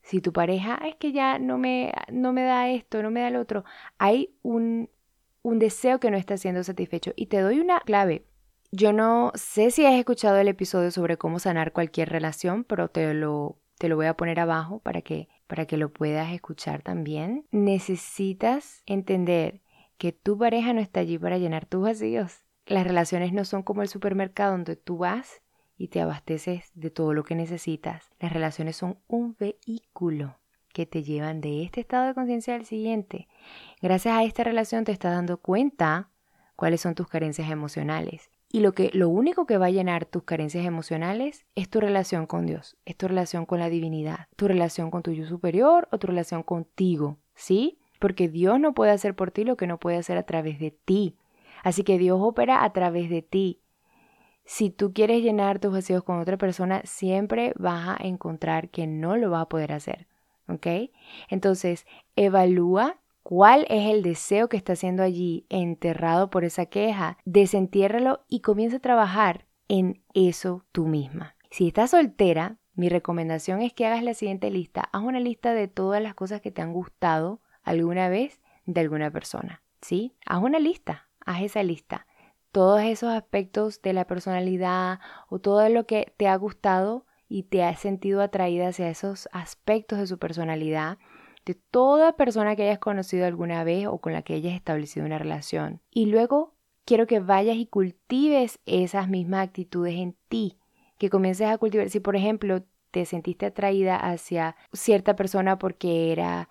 Si 0.07 0.21
tu 0.21 0.33
pareja 0.33 0.81
es 0.87 0.95
que 0.95 1.11
ya 1.11 1.40
no 1.40 1.59
me, 1.59 1.92
no 2.12 2.33
me 2.33 2.45
da 2.45 2.71
esto, 2.71 3.03
no 3.03 3.11
me 3.11 3.23
da 3.23 3.31
lo 3.31 3.40
otro, 3.40 3.64
hay 3.99 4.37
un, 4.42 4.88
un 5.42 5.59
deseo 5.59 5.99
que 5.99 6.12
no 6.12 6.16
está 6.16 6.37
siendo 6.37 6.62
satisfecho. 6.62 7.12
Y 7.16 7.27
te 7.27 7.40
doy 7.40 7.59
una 7.59 7.81
clave. 7.81 8.25
Yo 8.71 8.92
no 8.92 9.33
sé 9.35 9.73
si 9.73 9.85
has 9.85 9.95
escuchado 9.95 10.37
el 10.37 10.47
episodio 10.47 10.92
sobre 10.92 11.16
cómo 11.16 11.40
sanar 11.40 11.73
cualquier 11.73 12.09
relación, 12.09 12.62
pero 12.62 12.87
te 12.87 13.14
lo, 13.14 13.59
te 13.79 13.88
lo 13.88 13.97
voy 13.97 14.07
a 14.07 14.16
poner 14.16 14.38
abajo 14.38 14.79
para 14.79 15.03
que, 15.03 15.29
para 15.49 15.66
que 15.66 15.77
lo 15.77 15.92
puedas 15.92 16.33
escuchar 16.33 16.83
también. 16.83 17.45
Necesitas 17.51 18.85
entender 18.87 19.61
que 19.99 20.12
tu 20.12 20.38
pareja 20.38 20.73
no 20.73 20.81
está 20.81 21.01
allí 21.01 21.19
para 21.19 21.38
llenar 21.38 21.66
tus 21.66 21.83
vacíos. 21.83 22.45
Las 22.64 22.87
relaciones 22.87 23.33
no 23.33 23.45
son 23.45 23.64
como 23.64 23.83
el 23.83 23.88
supermercado 23.88 24.53
donde 24.53 24.77
tú 24.77 24.99
vas 24.99 25.42
y 25.77 25.89
te 25.89 26.01
abasteces 26.01 26.71
de 26.75 26.91
todo 26.91 27.12
lo 27.12 27.25
que 27.25 27.35
necesitas. 27.35 28.11
Las 28.19 28.33
relaciones 28.33 28.77
son 28.77 28.99
un 29.07 29.37
vehículo 29.39 30.39
que 30.73 30.87
te 30.87 31.03
llevan 31.03 31.41
de 31.41 31.62
este 31.62 31.81
estado 31.81 32.07
de 32.07 32.15
conciencia 32.15 32.55
al 32.55 32.67
siguiente. 32.67 33.29
Gracias 33.81 34.15
a 34.15 34.25
esta 34.25 34.45
relación 34.45 34.85
te 34.85 34.93
estás 34.93 35.15
dando 35.15 35.39
cuenta 35.39 36.11
cuáles 36.55 36.81
son 36.81 36.95
tus 36.95 37.09
carencias 37.09 37.51
emocionales 37.51 38.31
y 38.57 38.61
lo, 38.61 38.73
que, 38.73 38.91
lo 38.95 39.09
único 39.09 39.47
que 39.47 39.59
va 39.59 39.67
a 39.67 39.71
llenar 39.71 40.07
tus 40.07 40.23
carencias 40.23 40.65
emocionales 40.65 41.45
es 41.57 41.69
tu 41.69 41.81
relación 41.81 42.27
con 42.27 42.47
Dios, 42.47 42.77
es 42.85 42.97
tu 42.97 43.09
relación 43.09 43.45
con 43.45 43.59
la 43.59 43.69
divinidad, 43.69 44.29
tu 44.37 44.49
relación 44.49 44.91
con 44.91 45.03
tu 45.03 45.12
yo 45.12 45.27
superior 45.27 45.89
o 45.91 45.99
tu 45.99 46.07
relación 46.07 46.43
contigo, 46.43 47.19
¿sí? 47.35 47.79
Porque 47.99 48.29
Dios 48.29 48.61
no 48.61 48.73
puede 48.73 48.93
hacer 48.93 49.15
por 49.15 49.31
ti 49.31 49.45
lo 49.45 49.57
que 49.57 49.67
no 49.67 49.79
puede 49.79 49.97
hacer 49.97 50.17
a 50.17 50.23
través 50.23 50.59
de 50.59 50.71
ti. 50.71 51.17
Así 51.65 51.83
que 51.83 51.99
Dios 51.99 52.19
opera 52.21 52.65
a 52.65 52.73
través 52.73 53.11
de 53.11 53.23
ti. 53.23 53.61
Si 54.47 54.71
tú 54.71 54.93
quieres 54.93 55.23
llenar 55.23 55.59
tus 55.59 55.73
vacíos 55.73 56.05
con 56.05 56.21
otra 56.21 56.39
persona, 56.39 56.81
siempre 56.85 57.53
vas 57.57 57.89
a 57.89 58.07
encontrar 58.07 58.71
que 58.71 58.87
no 58.87 59.17
lo 59.17 59.31
vas 59.31 59.43
a 59.43 59.49
poder 59.49 59.73
hacer. 59.73 60.07
¿Ok? 60.49 60.67
Entonces, 61.29 61.85
evalúa 62.15 63.01
cuál 63.25 63.67
es 63.69 63.91
el 63.91 64.05
deseo 64.05 64.49
que 64.49 64.57
está 64.57 64.75
haciendo 64.75 65.03
allí 65.03 65.47
enterrado 65.49 66.31
por 66.31 66.45
esa 66.45 66.67
queja, 66.67 67.19
desentiérralo 67.25 68.25
y 68.29 68.41
comienza 68.41 68.77
a 68.77 68.81
trabajar 68.81 69.47
en 69.67 70.01
eso 70.15 70.65
tú 70.71 70.87
misma. 70.87 71.35
Si 71.51 71.67
estás 71.67 71.91
soltera, 71.91 72.59
mi 72.75 72.89
recomendación 72.89 73.63
es 73.63 73.73
que 73.73 73.85
hagas 73.85 74.05
la 74.05 74.15
siguiente 74.15 74.51
lista. 74.51 74.89
Haz 74.93 75.03
una 75.03 75.19
lista 75.19 75.55
de 75.55 75.67
todas 75.67 76.01
las 76.01 76.15
cosas 76.15 76.41
que 76.41 76.53
te 76.53 76.63
han 76.63 76.73
gustado 76.73 77.41
alguna 77.65 78.09
vez 78.09 78.41
de 78.65 78.81
alguna 78.81 79.11
persona. 79.11 79.63
¿Sí? 79.81 80.15
Haz 80.25 80.43
una 80.43 80.61
lista, 80.61 81.09
haz 81.25 81.43
esa 81.43 81.65
lista. 81.65 82.07
Todos 82.57 82.81
esos 82.81 83.11
aspectos 83.11 83.83
de 83.83 83.92
la 83.92 84.07
personalidad 84.07 84.99
o 85.29 85.38
todo 85.38 85.69
lo 85.69 85.85
que 85.85 86.14
te 86.16 86.27
ha 86.27 86.35
gustado 86.37 87.05
y 87.29 87.42
te 87.42 87.62
has 87.62 87.79
sentido 87.79 88.23
atraída 88.23 88.69
hacia 88.69 88.88
esos 88.88 89.29
aspectos 89.31 89.99
de 89.99 90.07
su 90.07 90.19
personalidad, 90.19 90.97
de 91.45 91.53
toda 91.53 92.16
persona 92.16 92.57
que 92.57 92.62
hayas 92.62 92.79
conocido 92.79 93.27
alguna 93.27 93.62
vez 93.62 93.87
o 93.87 93.99
con 93.99 94.14
la 94.14 94.23
que 94.23 94.33
hayas 94.33 94.55
establecido 94.55 95.05
una 95.05 95.19
relación. 95.19 95.83
Y 95.90 96.07
luego 96.07 96.55
quiero 96.87 97.07
que 97.07 97.21
vayas 97.21 97.57
y 97.57 97.66
cultives 97.66 98.59
esas 98.64 99.07
mismas 99.07 99.47
actitudes 99.47 99.97
en 99.97 100.16
ti, 100.31 100.57
que 100.97 101.11
comiences 101.11 101.49
a 101.49 101.59
cultivar. 101.59 101.90
Si 101.90 102.01
por 102.01 102.16
ejemplo 102.16 102.64
te 102.90 103.05
sentiste 103.05 103.45
atraída 103.45 103.97
hacia 103.97 104.57
cierta 104.73 105.14
persona 105.14 105.59
porque 105.59 106.11
era 106.11 106.49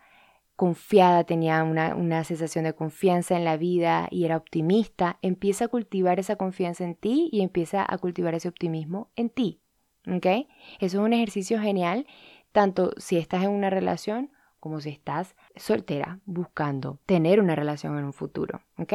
confiada, 0.56 1.24
tenía 1.26 1.64
una, 1.64 1.96
una, 1.96 2.24
sensación 2.24 2.64
de 2.64 2.74
confianza 2.74 3.36
en 3.36 3.44
la 3.44 3.58
vida 3.58 4.08
y 4.10 4.26
era 4.26 4.38
optimista, 4.38 5.18
empieza 5.22 5.66
a 5.66 5.68
cultivar 5.68 6.20
esa 6.20 6.38
confianza 6.38 6.84
en 6.84 6.96
ti 6.96 7.30
y 7.32 7.42
empieza 7.42 7.86
a 7.88 7.98
cultivar 7.98 8.36
ese 8.36 8.48
optimismo 8.48 9.12
en 9.16 9.30
ti. 9.30 9.62
¿Ok? 10.08 10.26
Eso 10.26 10.48
es 10.80 10.96
un 10.96 11.14
ejercicio 11.14 11.60
genial, 11.60 12.06
tanto 12.52 12.92
si 12.98 13.18
estás 13.18 13.44
en 13.44 13.50
una 13.50 13.70
relación 13.70 14.32
como 14.60 14.80
si 14.80 14.90
estás 14.90 15.36
soltera 15.56 16.20
buscando 16.26 17.00
tener 17.06 17.40
una 17.40 17.56
relación 17.56 17.98
en 17.98 18.06
un 18.06 18.14
futuro, 18.14 18.62
¿ok? 18.78 18.94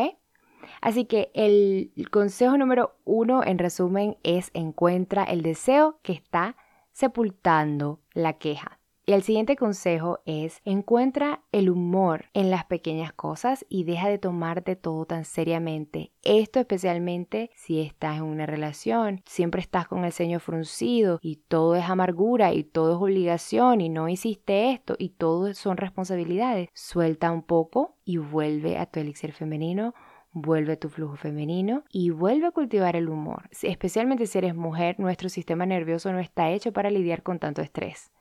Así 0.81 1.05
que 1.05 1.31
el 1.35 1.93
consejo 2.11 2.57
número 2.57 2.97
uno, 3.05 3.45
en 3.45 3.59
resumen, 3.59 4.17
es 4.23 4.51
encuentra 4.55 5.25
el 5.25 5.43
deseo 5.43 6.01
que 6.03 6.13
está 6.13 6.57
sepultando 6.93 8.01
la 8.15 8.35
queja. 8.35 8.80
Y 9.11 9.13
el 9.13 9.25
siguiente 9.25 9.57
consejo 9.57 10.21
es 10.25 10.61
encuentra 10.65 11.43
el 11.51 11.69
humor 11.69 12.27
en 12.33 12.49
las 12.49 12.67
pequeñas 12.67 13.13
cosas 13.13 13.67
y 13.69 13.83
deja 13.83 14.09
de 14.09 14.19
tomarte 14.19 14.77
todo 14.77 15.05
tan 15.05 15.25
seriamente. 15.25 16.13
Esto 16.23 16.61
especialmente 16.61 17.51
si 17.57 17.81
estás 17.81 18.19
en 18.19 18.23
una 18.23 18.47
relación, 18.47 19.21
siempre 19.27 19.63
estás 19.63 19.89
con 19.89 20.05
el 20.05 20.13
ceño 20.13 20.39
fruncido 20.39 21.19
y 21.23 21.39
todo 21.49 21.75
es 21.75 21.91
amargura 21.91 22.53
y 22.53 22.63
todo 22.63 22.93
es 22.93 23.03
obligación 23.03 23.81
y 23.81 23.89
no 23.89 24.09
hiciste 24.09 24.71
esto 24.71 24.95
y 24.97 25.09
todo 25.09 25.55
son 25.55 25.77
responsabilidades. 25.77 26.69
Suelta 26.73 27.33
un 27.33 27.43
poco 27.43 27.97
y 28.05 28.19
vuelve 28.19 28.79
a 28.79 28.87
tu 28.87 29.01
elixir 29.01 29.33
femenino 29.33 29.93
vuelve 30.33 30.77
tu 30.77 30.89
flujo 30.89 31.17
femenino 31.17 31.83
y 31.91 32.11
vuelve 32.11 32.47
a 32.47 32.53
cultivar 32.53 32.95
el 32.95 33.09
humor. 33.09 33.51
Especialmente 33.63 34.29
si 34.29 34.39
eres 34.39 34.55
mujer, 34.55 34.95
nuestro 35.01 35.29
sistema 35.29 35.67
nervioso 35.67 36.13
no 36.13 36.21
está 36.21 36.51
hecho 36.51 36.73
para 36.73 36.89
lidiar 36.89 37.25
con 37.25 37.41
tanto 37.41 37.61
estrés. 37.61 38.13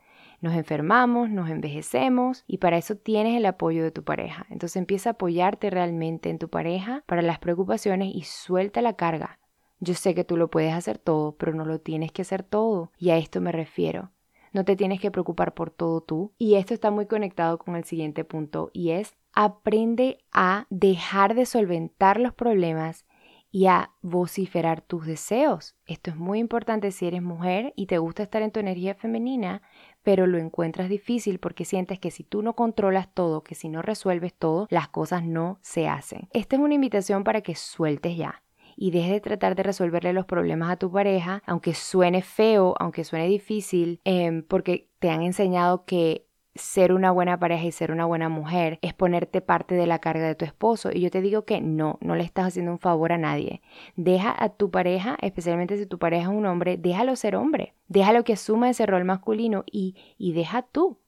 Nos 0.42 0.54
enfermamos, 0.54 1.30
nos 1.30 1.50
envejecemos 1.50 2.44
y 2.48 2.60
para 2.60 2.78
eso 2.78 2.96
tienes 2.96 3.36
el 3.36 3.46
apoyo 3.46 3.84
de 3.84 3.92
tu 3.92 4.04
pareja. 4.04 4.46
Entonces 4.50 4.78
empieza 4.78 5.10
a 5.10 5.14
apoyarte 5.14 5.70
realmente 5.70 6.30
en 6.30 6.40
tu 6.40 6.50
pareja 6.50 7.04
para 7.06 7.22
las 7.22 7.40
preocupaciones 7.40 8.16
y 8.16 8.24
suelta 8.24 8.82
la 8.82 8.94
carga. 8.94 9.40
Yo 9.82 9.94
sé 9.94 10.16
que 10.16 10.24
tú 10.24 10.38
lo 10.38 10.50
puedes 10.50 10.74
hacer 10.74 10.98
todo, 10.98 11.36
pero 11.38 11.54
no 11.54 11.66
lo 11.66 11.80
tienes 11.80 12.12
que 12.12 12.22
hacer 12.22 12.44
todo. 12.44 12.92
Y 12.98 13.10
a 13.10 13.18
esto 13.18 13.42
me 13.42 13.52
refiero. 13.52 14.12
No 14.52 14.66
te 14.66 14.76
tienes 14.76 15.00
que 15.00 15.12
preocupar 15.12 15.54
por 15.54 15.72
todo 15.72 16.02
tú. 16.02 16.34
Y 16.38 16.56
esto 16.56 16.74
está 16.74 16.92
muy 16.92 17.06
conectado 17.06 17.58
con 17.58 17.76
el 17.76 17.84
siguiente 17.84 18.24
punto 18.24 18.72
y 18.74 18.92
es 18.92 19.16
aprende 19.34 20.20
a 20.32 20.66
dejar 20.70 21.36
de 21.36 21.46
solventar 21.46 22.20
los 22.20 22.34
problemas 22.34 23.06
y 23.52 23.66
a 23.66 23.92
vociferar 24.02 24.82
tus 24.82 25.06
deseos. 25.06 25.76
Esto 25.88 26.12
es 26.12 26.18
muy 26.18 26.40
importante 26.40 26.92
si 26.92 27.08
eres 27.08 27.22
mujer 27.22 27.74
y 27.76 27.88
te 27.88 27.98
gusta 27.98 28.24
estar 28.24 28.42
en 28.42 28.52
tu 28.52 28.60
energía 28.60 28.96
femenina, 28.96 29.62
pero 30.04 30.28
lo 30.28 30.38
encuentras 30.38 30.90
difícil 30.90 31.40
porque 31.40 31.66
sientes 31.66 32.00
que 32.00 32.12
si 32.12 32.24
tú 32.24 32.42
no 32.42 32.56
controlas 32.56 33.14
todo, 33.14 33.44
que 33.44 33.56
si 33.56 33.70
no 33.70 33.82
resuelves 33.82 34.34
todo, 34.34 34.68
las 34.70 34.88
cosas 34.90 35.24
no 35.24 35.60
se 35.62 35.88
hacen. 35.88 36.30
Esta 36.32 36.56
es 36.56 36.62
una 36.62 36.74
invitación 36.74 37.24
para 37.24 37.42
que 37.42 37.56
sueltes 37.56 38.18
ya 38.18 38.44
y 38.82 38.92
dejes 38.92 39.12
de 39.12 39.20
tratar 39.20 39.56
de 39.56 39.64
resolverle 39.64 40.14
los 40.14 40.26
problemas 40.26 40.72
a 40.72 40.78
tu 40.78 40.90
pareja, 40.90 41.44
aunque 41.46 41.74
suene 41.74 42.22
feo, 42.22 42.76
aunque 42.80 43.04
suene 43.04 43.28
difícil, 43.28 44.00
em, 44.06 44.42
porque 44.42 44.90
te 45.00 45.10
han 45.10 45.22
enseñado 45.22 45.84
que 45.84 46.29
ser 46.60 46.94
una 46.94 47.12
buena 47.12 47.40
pareja 47.40 47.66
y 47.66 47.72
ser 47.72 47.92
una 47.92 48.06
buena 48.06 48.30
mujer 48.30 48.80
es 48.82 48.94
ponerte 48.94 49.42
parte 49.42 49.76
de 49.76 49.88
la 49.88 50.00
carga 50.00 50.28
de 50.28 50.36
tu 50.36 50.46
esposo. 50.46 50.90
Y 50.94 51.02
yo 51.02 51.12
te 51.12 51.22
digo 51.22 51.46
que 51.46 51.62
no, 51.62 51.98
no 52.02 52.16
le 52.16 52.24
estás 52.24 52.48
haciendo 52.48 52.72
un 52.72 52.80
favor 52.80 53.12
a 53.12 53.18
nadie. 53.18 53.62
Deja 53.96 54.36
a 54.38 54.50
tu 54.50 54.72
pareja, 54.72 55.18
especialmente 55.22 55.78
si 55.78 55.86
tu 55.86 56.00
pareja 56.00 56.24
es 56.24 56.38
un 56.38 56.46
hombre, 56.46 56.78
déjalo 56.78 57.16
ser 57.16 57.36
hombre. 57.36 57.74
Déjalo 57.88 58.24
que 58.24 58.34
asuma 58.34 58.70
ese 58.70 58.86
rol 58.86 59.06
masculino 59.06 59.64
y, 59.72 59.96
y 60.18 60.34
deja 60.34 60.62
tú. 60.62 61.00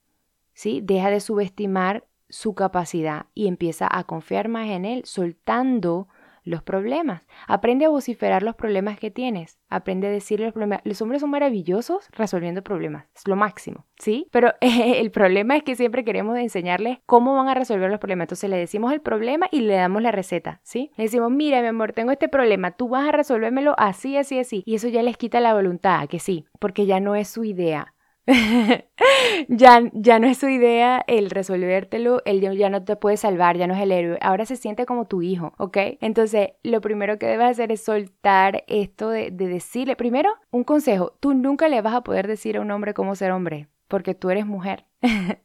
¿Sí? 0.53 0.81
Deja 0.83 1.09
de 1.09 1.19
subestimar 1.19 2.05
su 2.29 2.55
capacidad 2.55 3.27
y 3.33 3.47
empieza 3.47 3.87
a 3.89 4.03
confiar 4.03 4.47
más 4.47 4.69
en 4.69 4.85
él, 4.85 5.03
soltando 5.05 6.07
los 6.43 6.63
problemas. 6.63 7.27
Aprende 7.47 7.85
a 7.85 7.89
vociferar 7.89 8.43
los 8.43 8.55
problemas 8.55 8.99
que 8.99 9.11
tienes. 9.11 9.59
Aprende 9.69 10.07
a 10.07 10.11
decirle 10.11 10.45
los 10.45 10.53
problemas. 10.53 10.81
Los 10.83 11.01
hombres 11.01 11.21
son 11.21 11.29
maravillosos 11.29 12.07
resolviendo 12.11 12.63
problemas. 12.63 13.07
Es 13.15 13.27
lo 13.27 13.35
máximo, 13.35 13.85
¿sí? 13.97 14.27
Pero 14.31 14.53
el 14.61 15.11
problema 15.11 15.57
es 15.57 15.63
que 15.63 15.75
siempre 15.75 16.03
queremos 16.03 16.37
enseñarles 16.37 16.99
cómo 17.05 17.35
van 17.35 17.47
a 17.47 17.53
resolver 17.53 17.89
los 17.89 17.99
problemas. 17.99 18.25
Entonces 18.25 18.49
le 18.49 18.57
decimos 18.57 18.93
el 18.93 19.01
problema 19.01 19.47
y 19.51 19.61
le 19.61 19.75
damos 19.75 20.01
la 20.01 20.11
receta, 20.11 20.61
¿sí? 20.63 20.91
Le 20.97 21.05
decimos, 21.05 21.31
mira, 21.31 21.61
mi 21.61 21.67
amor, 21.67 21.93
tengo 21.93 22.11
este 22.11 22.29
problema. 22.29 22.71
Tú 22.71 22.89
vas 22.89 23.07
a 23.07 23.11
resolvérmelo 23.11 23.75
así, 23.77 24.17
así, 24.17 24.39
así. 24.39 24.63
Y 24.65 24.75
eso 24.75 24.87
ya 24.87 25.03
les 25.03 25.17
quita 25.17 25.39
la 25.39 25.53
voluntad, 25.53 26.07
que 26.07 26.19
sí, 26.19 26.45
porque 26.59 26.85
ya 26.85 26.99
no 26.99 27.15
es 27.15 27.27
su 27.27 27.43
idea. 27.43 27.93
ya, 29.47 29.81
ya 29.93 30.19
no 30.19 30.27
es 30.27 30.37
su 30.37 30.47
idea 30.47 31.03
el 31.07 31.29
resolvértelo, 31.29 32.21
él 32.25 32.41
ya 32.57 32.69
no 32.69 32.83
te 32.83 32.95
puede 32.95 33.17
salvar, 33.17 33.57
ya 33.57 33.67
no 33.67 33.73
es 33.73 33.81
el 33.81 33.91
héroe, 33.91 34.17
ahora 34.21 34.45
se 34.45 34.55
siente 34.55 34.85
como 34.85 35.05
tu 35.05 35.21
hijo, 35.21 35.53
¿ok? 35.57 35.77
Entonces, 36.01 36.51
lo 36.63 36.81
primero 36.81 37.17
que 37.17 37.25
debes 37.25 37.47
hacer 37.47 37.71
es 37.71 37.83
soltar 37.83 38.63
esto 38.67 39.09
de, 39.09 39.31
decirle, 39.31 39.95
primero, 39.95 40.29
un 40.51 40.63
consejo, 40.63 41.17
tú 41.19 41.33
nunca 41.33 41.67
le 41.67 41.81
vas 41.81 41.95
a 41.95 42.01
poder 42.01 42.27
decir 42.27 42.57
a 42.57 42.61
un 42.61 42.71
hombre 42.71 42.93
cómo 42.93 43.15
ser 43.15 43.31
hombre, 43.31 43.67
porque 43.87 44.13
tú 44.13 44.29
eres 44.29 44.45
mujer. 44.45 44.85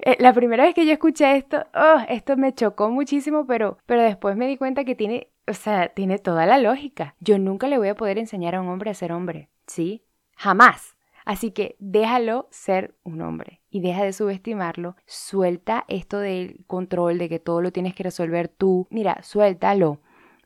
Eh, 0.00 0.16
la 0.18 0.32
primera 0.32 0.64
vez 0.64 0.74
que 0.74 0.84
yo 0.84 0.92
escuché 0.92 1.36
esto, 1.36 1.64
oh, 1.72 2.00
esto 2.08 2.36
me 2.36 2.52
chocó 2.52 2.90
muchísimo, 2.90 3.46
pero, 3.46 3.78
pero 3.86 4.02
después 4.02 4.36
me 4.36 4.48
di 4.48 4.56
cuenta 4.56 4.84
que 4.84 4.96
tiene, 4.96 5.28
o 5.46 5.54
sea, 5.54 5.88
tiene 5.88 6.18
toda 6.18 6.46
la 6.46 6.58
lógica. 6.58 7.14
Yo 7.20 7.38
nunca 7.38 7.68
le 7.68 7.78
voy 7.78 7.88
a 7.88 7.94
poder 7.94 8.18
enseñar 8.18 8.56
a 8.56 8.60
un 8.60 8.68
hombre 8.68 8.90
a 8.90 8.94
ser 8.94 9.12
hombre, 9.12 9.50
¿sí? 9.68 10.04
Jamás. 10.36 10.93
Así 11.24 11.52
que 11.52 11.76
déjalo 11.78 12.48
ser 12.50 12.94
un 13.02 13.22
hombre 13.22 13.60
y 13.70 13.80
deja 13.80 14.04
de 14.04 14.12
subestimarlo. 14.12 14.96
Suelta 15.06 15.84
esto 15.88 16.18
del 16.18 16.64
control, 16.66 17.18
de 17.18 17.28
que 17.28 17.38
todo 17.38 17.62
lo 17.62 17.72
tienes 17.72 17.94
que 17.94 18.02
resolver 18.02 18.48
tú. 18.48 18.86
Mira, 18.90 19.22
suéltalo. 19.22 20.00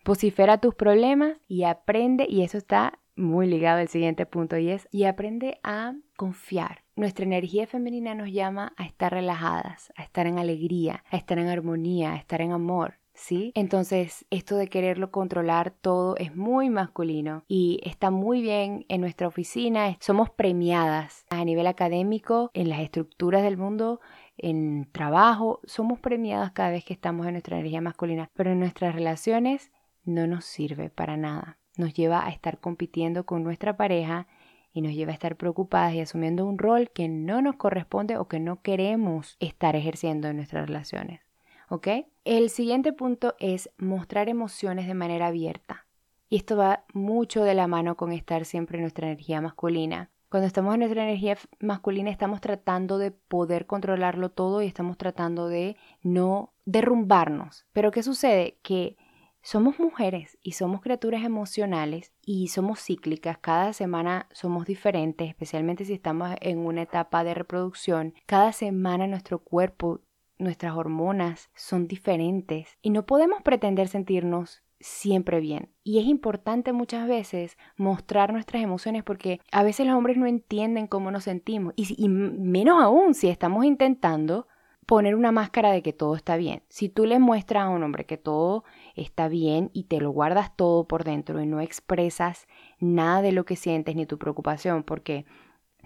Vocifera 0.05 0.59
tus 0.59 0.75
problemas 0.75 1.37
y 1.49 1.65
aprende, 1.65 2.27
y 2.29 2.43
eso 2.43 2.57
está 2.57 2.99
muy 3.17 3.47
ligado 3.49 3.81
al 3.81 3.89
siguiente 3.89 4.25
punto, 4.27 4.57
y 4.57 4.71
es, 4.71 4.89
y 4.91 5.05
aprende 5.05 5.59
a 5.63 5.95
confiar. 6.17 6.85
Nuestra 6.95 7.25
energía 7.25 7.67
femenina 7.67 8.15
nos 8.15 8.31
llama 8.31 8.73
a 8.77 8.85
estar 8.85 9.13
relajadas, 9.13 9.93
a 9.97 10.03
estar 10.03 10.27
en 10.27 10.39
alegría, 10.39 11.05
a 11.11 11.17
estar 11.17 11.39
en 11.39 11.49
armonía, 11.49 12.13
a 12.13 12.17
estar 12.17 12.41
en 12.41 12.53
amor. 12.53 12.98
¿Sí? 13.19 13.53
Entonces, 13.55 14.25
esto 14.31 14.57
de 14.57 14.69
quererlo 14.69 15.11
controlar 15.11 15.71
todo 15.71 16.17
es 16.17 16.35
muy 16.37 16.71
masculino 16.71 17.45
y 17.49 17.81
está 17.85 18.11
muy 18.11 18.41
bien 18.41 18.87
en 18.89 19.01
nuestra 19.01 19.27
oficina. 19.27 19.97
Somos 20.01 20.31
premiadas 20.31 21.27
a 21.29 21.45
nivel 21.45 21.67
académico, 21.67 22.51
en 22.55 22.69
las 22.69 22.81
estructuras 22.81 23.43
del 23.43 23.57
mundo, 23.57 24.01
en 24.37 24.89
trabajo, 24.93 25.61
somos 25.65 25.99
premiadas 25.99 26.53
cada 26.53 26.71
vez 26.71 26.85
que 26.85 26.95
estamos 26.95 27.27
en 27.27 27.33
nuestra 27.33 27.59
energía 27.59 27.81
masculina, 27.81 28.31
pero 28.35 28.53
en 28.53 28.61
nuestras 28.61 28.95
relaciones 28.95 29.73
no 30.05 30.27
nos 30.27 30.45
sirve 30.45 30.89
para 30.89 31.17
nada. 31.17 31.59
Nos 31.77 31.95
lleva 31.95 32.25
a 32.25 32.31
estar 32.31 32.59
compitiendo 32.61 33.27
con 33.27 33.43
nuestra 33.43 33.77
pareja 33.77 34.29
y 34.73 34.81
nos 34.81 34.95
lleva 34.95 35.11
a 35.11 35.15
estar 35.15 35.37
preocupadas 35.37 35.95
y 35.95 36.01
asumiendo 36.01 36.47
un 36.47 36.59
rol 36.59 36.91
que 36.91 37.09
no 37.09 37.43
nos 37.43 37.57
corresponde 37.57 38.17
o 38.17 38.29
que 38.29 38.39
no 38.39 38.63
queremos 38.63 39.37
estar 39.41 39.75
ejerciendo 39.75 40.29
en 40.29 40.37
nuestras 40.37 40.67
relaciones. 40.67 41.28
¿Ok? 41.69 41.89
El 42.25 42.51
siguiente 42.51 42.93
punto 42.93 43.35
es 43.39 43.71
mostrar 43.79 44.29
emociones 44.29 44.87
de 44.87 44.95
manera 44.95 45.29
abierta. 45.29 45.87
Y 46.29 46.37
esto 46.37 46.57
va 46.57 46.85
mucho 46.93 47.43
de 47.43 47.55
la 47.55 47.67
mano 47.67 47.97
con 47.97 48.13
estar 48.13 48.45
siempre 48.45 48.79
en 48.79 48.83
nuestra 48.83 49.07
energía 49.07 49.41
masculina. 49.41 50.11
Cuando 50.29 50.47
estamos 50.47 50.75
en 50.75 50.81
nuestra 50.81 51.05
energía 51.05 51.39
masculina 51.59 52.11
estamos 52.11 52.43
tratando 52.43 52.99
de 52.99 53.13
poder 53.13 53.67
controlarlo 53.67 54.29
todo 54.31 54.61
y 54.61 54.67
estamos 54.67 54.99
tratando 54.99 55.49
de 55.49 55.77
no 56.03 56.53
derrumbarnos. 56.67 57.65
Pero 57.73 57.91
¿qué 57.91 58.03
sucede? 58.03 58.59
Que 58.63 58.99
somos 59.41 59.79
mujeres 59.79 60.37
y 60.43 60.53
somos 60.53 60.83
criaturas 60.83 61.25
emocionales 61.25 62.13
y 62.27 62.49
somos 62.49 62.81
cíclicas, 62.81 63.39
cada 63.39 63.73
semana 63.73 64.29
somos 64.33 64.67
diferentes, 64.67 65.29
especialmente 65.31 65.87
si 65.87 65.95
estamos 65.95 66.31
en 66.43 66.59
una 66.59 66.83
etapa 66.83 67.25
de 67.25 67.33
reproducción. 67.33 68.13
Cada 68.27 68.53
semana 68.53 69.07
nuestro 69.07 69.39
cuerpo 69.39 70.01
nuestras 70.39 70.75
hormonas 70.75 71.51
son 71.55 71.89
diferentes 71.89 72.79
y 72.83 72.91
no 72.91 73.07
podemos 73.07 73.43
pretender 73.43 73.89
sentirnos 73.89 74.63
siempre 74.81 75.41
bien. 75.41 75.71
Y 75.83 75.99
es 75.99 76.07
importante 76.07 76.73
muchas 76.73 77.09
veces 77.09 77.57
mostrar 77.77 78.33
nuestras 78.33 78.63
emociones 78.63 79.03
porque 79.03 79.41
a 79.51 79.63
veces 79.63 79.87
los 79.87 79.97
hombres 79.97 80.17
no 80.17 80.27
entienden 80.27 80.87
cómo 80.87 81.11
nos 81.11 81.25
sentimos 81.25 81.75
y, 81.77 82.09
menos 82.09 82.83
aún 82.83 83.15
si 83.15 83.29
estamos 83.29 83.65
intentando 83.65 84.47
poner 84.87 85.15
una 85.15 85.33
máscara 85.33 85.71
de 85.71 85.83
que 85.83 85.93
todo 85.93 86.17
está 86.17 86.37
bien. 86.37 86.63
Si 86.69 86.89
tú 86.89 87.05
le 87.05 87.19
muestras 87.19 87.65
a 87.65 87.69
un 87.69 87.83
hombre 87.83 88.07
que 88.07 88.17
todo 88.17 88.65
está 88.95 89.29
bien 89.29 89.71
y 89.75 89.85
te 89.85 90.01
lo 90.01 90.11
guardas 90.11 90.57
todo 90.57 90.89
por 90.89 91.05
dentro 91.05 91.43
y 91.43 91.47
no 91.47 91.61
expresas 91.61 92.47
nada 92.79 93.21
de 93.21 93.33
lo 93.33 93.45
que 93.45 93.57
sientes 93.57 93.97
ni 93.97 94.07
tu 94.07 94.17
preocupación 94.19 94.85
porque 94.85 95.27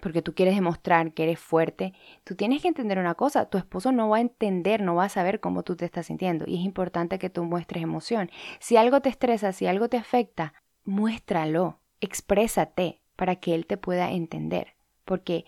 porque 0.03 0.21
tú 0.21 0.35
quieres 0.35 0.57
demostrar 0.57 1.13
que 1.13 1.23
eres 1.23 1.39
fuerte, 1.39 1.95
tú 2.25 2.35
tienes 2.35 2.61
que 2.61 2.67
entender 2.67 2.99
una 2.99 3.15
cosa, 3.15 3.47
tu 3.47 3.57
esposo 3.57 3.93
no 3.93 4.09
va 4.09 4.17
a 4.17 4.21
entender, 4.21 4.83
no 4.83 4.97
va 4.97 5.05
a 5.05 5.09
saber 5.09 5.39
cómo 5.39 5.63
tú 5.63 5.77
te 5.77 5.85
estás 5.85 6.07
sintiendo 6.07 6.45
y 6.49 6.57
es 6.57 6.65
importante 6.65 7.21
que 7.21 7.31
tú 7.31 7.45
muestres 7.45 7.85
emoción. 7.85 8.29
Si 8.59 8.77
algo 8.77 9.01
te 9.01 9.11
estresa, 9.11 9.53
si 9.53 9.69
algo 9.69 9.89
te 9.89 9.99
afecta, 9.99 10.55
muéstralo, 10.85 11.79
exprésate 12.01 13.01
para 13.15 13.37
que 13.37 13.55
él 13.55 13.65
te 13.65 13.77
pueda 13.77 14.11
entender, 14.11 14.75
porque 15.05 15.45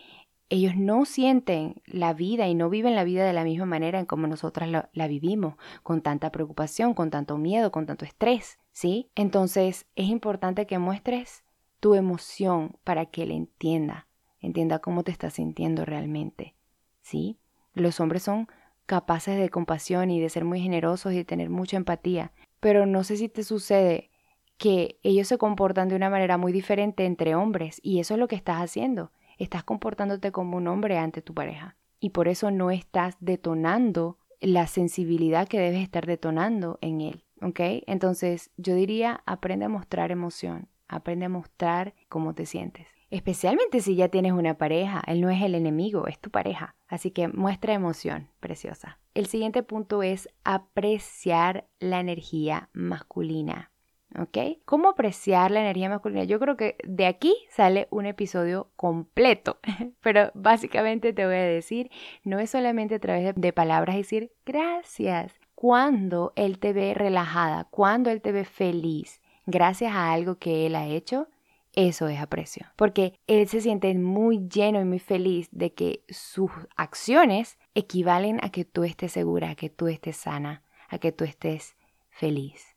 ellos 0.51 0.77
no 0.77 1.05
sienten 1.05 1.83
la 1.85 2.15
vida 2.15 2.47
y 2.47 2.55
no 2.55 2.71
viven 2.71 2.95
la 2.95 3.03
vida 3.03 3.27
de 3.27 3.33
la 3.33 3.43
misma 3.43 3.67
manera 3.67 3.99
en 3.99 4.07
como 4.07 4.29
nosotras 4.29 4.69
la, 4.69 4.89
la, 4.93 5.09
vivimos, 5.09 5.57
con 5.83 6.01
tanta 6.01 6.31
preocupación, 6.31 6.95
con 6.95 7.11
tanto 7.11 7.39
miedo, 7.39 7.73
con 7.73 7.87
tanto 7.87 8.05
estrés, 8.05 8.61
¿sí? 8.71 9.11
Entonces 9.17 9.87
es 9.97 10.07
importante 10.07 10.69
que 10.69 10.79
muestres 10.79 11.43
tu 11.81 11.97
emoción 11.97 12.77
para 12.85 13.07
que 13.07 13.25
él 13.25 13.33
entienda 13.33 14.07
entienda 14.45 14.79
cómo 14.79 15.03
te 15.03 15.13
estás 15.13 15.35
sintiendo 15.35 15.85
realmente. 15.85 16.55
¿Sí? 17.03 17.39
Los 17.75 18.01
hombres 18.01 18.23
son 18.23 18.49
capaces 18.87 19.39
de 19.39 19.49
compasión 19.49 20.11
y 20.11 20.21
de 20.21 20.29
ser 20.29 20.45
muy 20.45 20.61
generosos 20.61 21.13
y 21.13 21.17
de 21.17 21.25
tener 21.25 21.51
mucha 21.51 21.77
empatía, 21.77 22.33
pero 22.61 22.87
no 22.87 23.05
sé 23.05 23.17
si 23.17 23.29
te 23.29 23.43
sucede 23.43 24.11
que 24.57 24.99
ellos 25.03 25.29
se 25.29 25.39
comportan 25.39 25.89
de 25.89 25.97
una 25.97 26.11
manera 26.11 26.39
muy 26.39 26.53
diferente 26.53 27.05
entre 27.05 27.35
hombres 27.35 27.81
y 27.83 28.01
eso 28.01 28.15
es 28.15 28.21
lo 28.21 28.29
que 28.29 28.37
estás 28.37 28.63
haciendo. 28.63 29.11
Estás 29.39 29.65
comportándote 29.65 30.31
como 30.33 30.57
un 30.57 30.69
hombre 30.69 30.99
ante 30.99 31.23
tu 31.23 31.35
pareja 31.35 31.77
y 31.99 32.11
por 32.11 32.29
eso 32.29 32.51
no 32.51 32.71
estás 32.71 33.17
detonando 33.21 34.19
la 34.41 34.67
sensibilidad 34.67 35.49
que 35.49 35.59
debes 35.59 35.83
estar 35.83 36.07
detonando 36.07 36.79
en 36.83 37.01
él. 37.01 37.25
¿Ok? 37.43 37.61
Entonces 37.87 38.51
yo 38.57 38.75
diría, 38.75 39.23
aprende 39.27 39.65
a 39.67 39.69
mostrar 39.69 40.13
emoción, 40.13 40.69
aprende 40.89 41.27
a 41.27 41.31
mostrar 41.31 41.95
cómo 42.09 42.35
te 42.35 42.47
sientes. 42.47 42.94
Especialmente 43.11 43.81
si 43.81 43.97
ya 43.97 44.09
tienes 44.09 44.33
una 44.33 44.55
pareja, 44.55 45.03
él 45.07 45.21
no 45.21 45.31
es 45.31 45.43
el 45.43 45.55
enemigo, 45.55 46.07
es 46.07 46.19
tu 46.19 46.31
pareja. 46.31 46.75
Así 46.89 47.11
que 47.11 47.29
muestra 47.29 47.75
emoción, 47.75 48.29
preciosa. 48.41 48.99
El 49.15 49.27
siguiente 49.27 49.63
punto 49.63 50.03
es 50.03 50.29
apreciar 50.43 51.69
la 51.79 52.01
energía 52.01 52.71
masculina. 52.73 53.71
¿Ok? 54.17 54.39
¿Cómo 54.65 54.91
apreciar 54.91 55.51
la 55.51 55.61
energía 55.61 55.89
masculina? 55.89 56.23
Yo 56.23 56.39
creo 56.39 56.57
que 56.57 56.77
de 56.85 57.07
aquí 57.07 57.35
sale 57.51 57.89
un 57.91 58.07
episodio 58.07 58.71
completo, 58.77 59.59
pero 60.03 60.31
básicamente 60.35 61.13
te 61.13 61.27
voy 61.27 61.35
a 61.35 61.43
decir, 61.43 61.91
no 62.23 62.39
es 62.39 62.51
solamente 62.51 62.97
a 62.97 63.01
través 63.01 63.35
de, 63.35 63.53
palabras 63.53 63.97
decir 63.97 64.33
gracias. 64.47 65.41
Cuando 65.57 66.33
él 66.37 66.61
te 66.61 66.73
ve 66.73 66.95
relajada, 66.95 67.65
cuando 67.71 68.11
él 68.11 68.21
te 68.21 68.31
ve 68.31 68.45
feliz, 68.45 69.21
gracias 69.47 69.93
a 69.93 70.13
algo 70.13 70.37
que 70.37 70.67
él 70.67 70.77
ha 70.77 70.87
hecho, 70.87 71.29
eso 71.77 72.09
es 72.09 72.21
aprecio. 72.21 72.67
Porque 72.77 73.19
él 73.27 73.49
se 73.49 73.61
siente 73.61 73.95
muy 73.95 74.49
lleno 74.49 74.81
y 74.81 74.85
muy 74.85 74.99
feliz 74.99 75.49
de 75.51 75.73
que 75.73 76.05
sus 76.09 76.51
acciones 76.77 77.59
equivalen 77.75 78.39
a 78.43 78.51
que 78.51 78.65
tú 78.65 78.85
estés 78.85 79.13
segura, 79.13 79.51
a 79.51 79.55
que 79.55 79.71
tú 79.71 79.89
estés 79.89 80.17
sana, 80.17 80.63
a 80.89 80.99
que 80.99 81.13
tú 81.13 81.25
estés 81.25 81.77
feliz. 82.11 82.75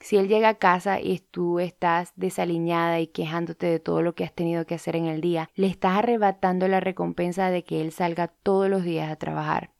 Si 0.00 0.16
él 0.16 0.28
llega 0.28 0.50
a 0.50 0.54
casa 0.54 1.00
y 1.00 1.18
tú 1.18 1.58
estás 1.58 2.12
desaliñada 2.14 3.00
y 3.00 3.08
quejándote 3.08 3.66
de 3.66 3.80
todo 3.80 4.02
lo 4.02 4.14
que 4.14 4.24
has 4.24 4.32
tenido 4.32 4.64
que 4.64 4.76
hacer 4.76 4.94
en 4.94 5.06
el 5.06 5.20
día, 5.20 5.50
le 5.56 5.66
estás 5.66 5.98
arrebatando 5.98 6.68
la 6.68 6.78
recompensa 6.78 7.50
de 7.50 7.64
que 7.64 7.80
él 7.80 7.90
salga 7.90 8.28
todos 8.28 8.70
los 8.70 8.84
días 8.84 9.10
a 9.10 9.16
trabajar. 9.16 9.72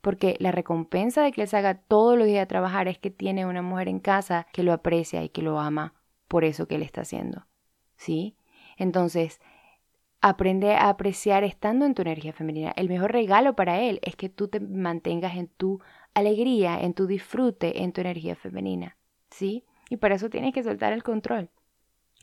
Porque 0.00 0.36
la 0.38 0.52
recompensa 0.52 1.22
de 1.22 1.32
que 1.32 1.42
él 1.42 1.48
salga 1.48 1.74
todos 1.74 2.16
los 2.16 2.26
días 2.26 2.44
a 2.44 2.48
trabajar 2.48 2.86
es 2.88 2.98
que 2.98 3.10
tiene 3.10 3.46
una 3.46 3.62
mujer 3.62 3.88
en 3.88 3.98
casa 3.98 4.46
que 4.52 4.62
lo 4.62 4.72
aprecia 4.72 5.24
y 5.24 5.30
que 5.30 5.42
lo 5.42 5.58
ama 5.58 5.94
por 6.28 6.44
eso 6.44 6.68
que 6.68 6.76
él 6.76 6.82
está 6.82 7.00
haciendo. 7.00 7.46
¿Sí? 7.96 8.36
Entonces, 8.76 9.40
aprende 10.20 10.74
a 10.74 10.88
apreciar 10.88 11.44
estando 11.44 11.84
en 11.84 11.94
tu 11.94 12.02
energía 12.02 12.32
femenina. 12.32 12.72
El 12.76 12.88
mejor 12.88 13.12
regalo 13.12 13.54
para 13.54 13.80
él 13.80 14.00
es 14.02 14.16
que 14.16 14.28
tú 14.28 14.48
te 14.48 14.60
mantengas 14.60 15.36
en 15.36 15.48
tu 15.48 15.80
alegría, 16.14 16.80
en 16.80 16.94
tu 16.94 17.06
disfrute, 17.06 17.82
en 17.82 17.92
tu 17.92 18.00
energía 18.00 18.34
femenina. 18.36 18.96
¿sí? 19.34 19.64
Y 19.90 19.96
para 19.96 20.14
eso 20.14 20.30
tienes 20.30 20.54
que 20.54 20.62
soltar 20.62 20.92
el 20.92 21.02
control. 21.02 21.50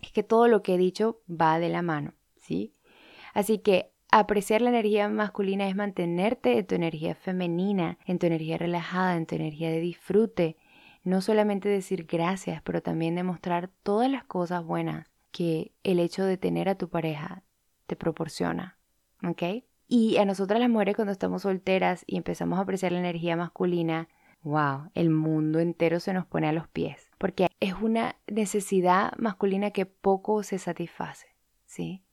Es 0.01 0.11
que 0.11 0.23
todo 0.23 0.47
lo 0.47 0.63
que 0.63 0.75
he 0.75 0.77
dicho 0.77 1.21
va 1.29 1.59
de 1.59 1.69
la 1.69 1.81
mano, 1.81 2.13
¿sí? 2.37 2.73
Así 3.33 3.59
que 3.59 3.91
apreciar 4.09 4.61
la 4.61 4.69
energía 4.69 5.07
masculina 5.09 5.67
es 5.67 5.75
mantenerte 5.75 6.57
en 6.57 6.65
tu 6.65 6.75
energía 6.75 7.15
femenina, 7.15 7.97
en 8.05 8.17
tu 8.17 8.25
energía 8.25 8.57
relajada, 8.57 9.15
en 9.15 9.25
tu 9.25 9.35
energía 9.35 9.69
de 9.69 9.79
disfrute. 9.79 10.57
No 11.03 11.21
solamente 11.21 11.69
decir 11.69 12.05
gracias, 12.05 12.61
pero 12.63 12.81
también 12.81 13.15
demostrar 13.15 13.69
todas 13.83 14.09
las 14.09 14.23
cosas 14.23 14.63
buenas 14.63 15.10
que 15.31 15.73
el 15.83 15.99
hecho 15.99 16.25
de 16.25 16.37
tener 16.37 16.69
a 16.69 16.75
tu 16.75 16.89
pareja 16.89 17.43
te 17.87 17.95
proporciona. 17.95 18.77
¿Ok? 19.23 19.63
Y 19.87 20.17
a 20.17 20.25
nosotras 20.25 20.59
las 20.59 20.69
mujeres 20.69 20.95
cuando 20.95 21.11
estamos 21.11 21.41
solteras 21.41 22.03
y 22.07 22.17
empezamos 22.17 22.57
a 22.57 22.61
apreciar 22.61 22.93
la 22.93 22.99
energía 22.99 23.35
masculina, 23.35 24.07
wow, 24.43 24.89
el 24.93 25.09
mundo 25.09 25.59
entero 25.59 25.99
se 25.99 26.13
nos 26.13 26.25
pone 26.25 26.47
a 26.47 26.53
los 26.53 26.67
pies, 26.67 27.09
porque 27.17 27.47
es 27.59 27.73
una 27.73 28.15
necesidad 28.27 29.13
masculina 29.17 29.71
que 29.71 29.85
poco 29.85 30.43
se 30.43 30.57
satisface, 30.57 31.27
¿sí? 31.65 32.03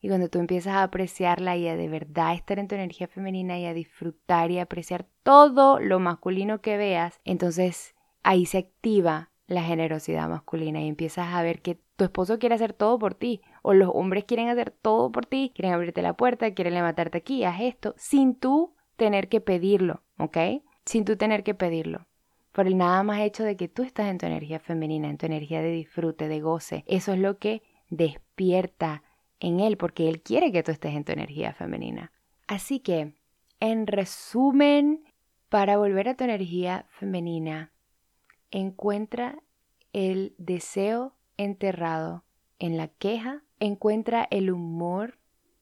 Y 0.00 0.08
cuando 0.08 0.28
tú 0.28 0.40
empiezas 0.40 0.74
a 0.74 0.82
apreciarla 0.82 1.56
y 1.56 1.68
a 1.68 1.76
de 1.76 1.88
verdad 1.88 2.34
estar 2.34 2.58
en 2.58 2.68
tu 2.68 2.74
energía 2.74 3.06
femenina 3.06 3.58
y 3.58 3.66
a 3.66 3.72
disfrutar 3.72 4.50
y 4.50 4.58
apreciar 4.58 5.06
todo 5.22 5.78
lo 5.78 6.00
masculino 6.00 6.60
que 6.60 6.76
veas, 6.76 7.20
entonces 7.24 7.94
ahí 8.24 8.46
se 8.46 8.58
activa 8.58 9.30
la 9.46 9.62
generosidad 9.62 10.28
masculina 10.28 10.80
y 10.80 10.88
empiezas 10.88 11.32
a 11.32 11.42
ver 11.42 11.62
que 11.62 11.80
tu 12.02 12.06
esposo 12.06 12.40
quiere 12.40 12.56
hacer 12.56 12.72
todo 12.72 12.98
por 12.98 13.14
ti 13.14 13.42
o 13.62 13.74
los 13.74 13.88
hombres 13.94 14.24
quieren 14.24 14.48
hacer 14.48 14.72
todo 14.72 15.12
por 15.12 15.24
ti, 15.24 15.52
quieren 15.54 15.72
abrirte 15.72 16.02
la 16.02 16.14
puerta, 16.14 16.52
quieren 16.52 16.74
levantarte 16.74 17.18
aquí, 17.18 17.44
haz 17.44 17.60
esto, 17.60 17.94
sin 17.96 18.34
tú 18.34 18.74
tener 18.96 19.28
que 19.28 19.40
pedirlo, 19.40 20.02
¿ok? 20.18 20.36
sin 20.84 21.04
tú 21.04 21.16
tener 21.16 21.44
que 21.44 21.54
pedirlo. 21.54 22.06
Por 22.50 22.66
el 22.66 22.76
nada 22.76 23.04
más 23.04 23.20
hecho 23.20 23.44
de 23.44 23.56
que 23.56 23.68
tú 23.68 23.84
estás 23.84 24.08
en 24.08 24.18
tu 24.18 24.26
energía 24.26 24.58
femenina, 24.58 25.08
en 25.08 25.16
tu 25.16 25.26
energía 25.26 25.62
de 25.62 25.70
disfrute, 25.70 26.26
de 26.26 26.40
goce. 26.40 26.84
Eso 26.86 27.12
es 27.12 27.20
lo 27.20 27.38
que 27.38 27.62
despierta 27.88 29.04
en 29.40 29.60
él, 29.60 29.76
porque 29.76 30.08
él 30.08 30.22
quiere 30.22 30.50
que 30.50 30.64
tú 30.64 30.72
estés 30.72 30.94
en 30.94 31.04
tu 31.04 31.12
energía 31.12 31.54
femenina. 31.54 32.12
Así 32.48 32.80
que, 32.80 33.14
en 33.60 33.86
resumen, 33.86 35.04
para 35.48 35.78
volver 35.78 36.08
a 36.08 36.16
tu 36.16 36.24
energía 36.24 36.86
femenina, 36.90 37.72
encuentra 38.50 39.38
el 39.92 40.34
deseo 40.36 41.14
enterrado 41.36 42.24
en 42.58 42.76
la 42.76 42.88
queja, 42.88 43.42
encuentra 43.58 44.26
el 44.30 44.50
humor 44.50 45.18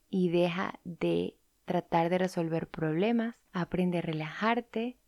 y 0.09 0.29
deja 0.29 0.81
de 0.85 1.37
tratar 1.65 2.11
de 2.11 2.19
resolver 2.19 2.69
problemas, 2.69 3.37
aprende 3.53 3.99
a 3.99 4.03
relajarte, 4.03 4.99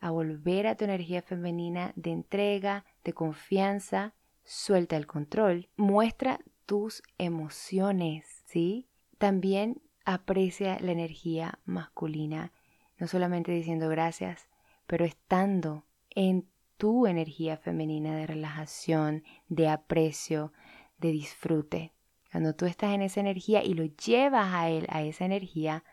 a 0.00 0.10
volver 0.10 0.66
a 0.66 0.74
tu 0.76 0.84
energía 0.84 1.22
femenina 1.22 1.92
de 1.96 2.10
entrega, 2.10 2.84
de 3.04 3.12
confianza, 3.12 4.14
suelta 4.44 4.96
el 4.96 5.06
control, 5.06 5.68
muestra 5.76 6.40
tus 6.66 7.02
emociones, 7.18 8.42
¿sí? 8.46 8.88
También 9.18 9.80
aprecia 10.04 10.78
la 10.80 10.92
energía 10.92 11.60
masculina, 11.64 12.52
no 12.98 13.06
solamente 13.06 13.52
diciendo 13.52 13.88
gracias, 13.88 14.48
pero 14.86 15.04
estando 15.04 15.84
en 16.10 16.48
tu 16.82 17.06
energía 17.06 17.58
femenina 17.58 18.16
de 18.16 18.26
relajación, 18.26 19.22
de 19.46 19.68
aprecio, 19.68 20.52
de 20.98 21.12
disfrute. 21.12 21.92
Cuando 22.32 22.56
tú 22.56 22.66
estás 22.66 22.92
en 22.92 23.02
esa 23.02 23.20
energía 23.20 23.62
y 23.62 23.74
lo 23.74 23.84
llevas 23.84 24.52
a 24.52 24.68
él, 24.68 24.86
a 24.88 25.00
esa 25.02 25.24
energía, 25.24 25.84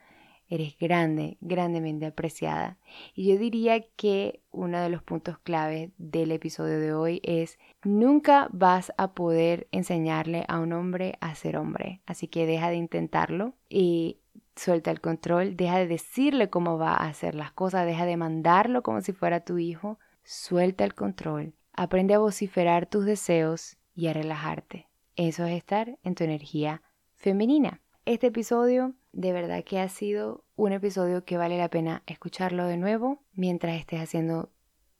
eres 0.47 0.75
grande, 0.79 1.37
grandemente 1.41 2.07
apreciada. 2.07 2.79
Y 3.13 3.27
yo 3.27 3.37
diría 3.37 3.85
que 3.97 4.41
uno 4.49 4.81
de 4.81 4.89
los 4.89 5.03
puntos 5.03 5.37
clave 5.37 5.91
del 5.99 6.31
episodio 6.31 6.79
de 6.79 6.91
hoy 6.91 7.21
es 7.23 7.59
nunca 7.83 8.47
vas 8.51 8.91
a 8.97 9.13
poder 9.13 9.67
enseñarle 9.71 10.43
a 10.47 10.57
un 10.57 10.73
hombre 10.73 11.19
a 11.21 11.35
ser 11.35 11.57
hombre. 11.57 12.01
Así 12.07 12.27
que 12.27 12.47
deja 12.47 12.71
de 12.71 12.77
intentarlo 12.77 13.53
y 13.69 14.21
suelta 14.55 14.89
el 14.89 15.01
control, 15.01 15.55
deja 15.55 15.77
de 15.77 15.85
decirle 15.85 16.49
cómo 16.49 16.79
va 16.79 16.93
a 16.93 17.09
hacer 17.09 17.35
las 17.35 17.51
cosas, 17.51 17.85
deja 17.85 18.07
de 18.07 18.17
mandarlo 18.17 18.81
como 18.81 19.01
si 19.01 19.13
fuera 19.13 19.45
tu 19.45 19.59
hijo, 19.59 19.99
suelta 20.29 20.83
el 20.83 20.93
control, 20.93 21.55
aprende 21.73 22.13
a 22.13 22.19
vociferar 22.19 22.85
tus 22.85 23.03
deseos 23.03 23.77
y 23.95 24.09
a 24.09 24.13
relajarte. 24.13 24.87
Eso 25.15 25.43
es 25.45 25.57
estar 25.57 25.97
en 26.03 26.13
tu 26.13 26.23
energía 26.23 26.83
femenina. 27.15 27.81
Este 28.05 28.27
episodio 28.27 28.93
de 29.11 29.33
verdad 29.33 29.63
que 29.63 29.79
ha 29.79 29.89
sido 29.89 30.45
un 30.55 30.71
episodio 30.71 31.25
que 31.25 31.37
vale 31.37 31.57
la 31.57 31.69
pena 31.69 32.03
escucharlo 32.05 32.65
de 32.65 32.77
nuevo 32.77 33.23
mientras 33.33 33.79
estés 33.79 34.01
haciendo 34.01 34.51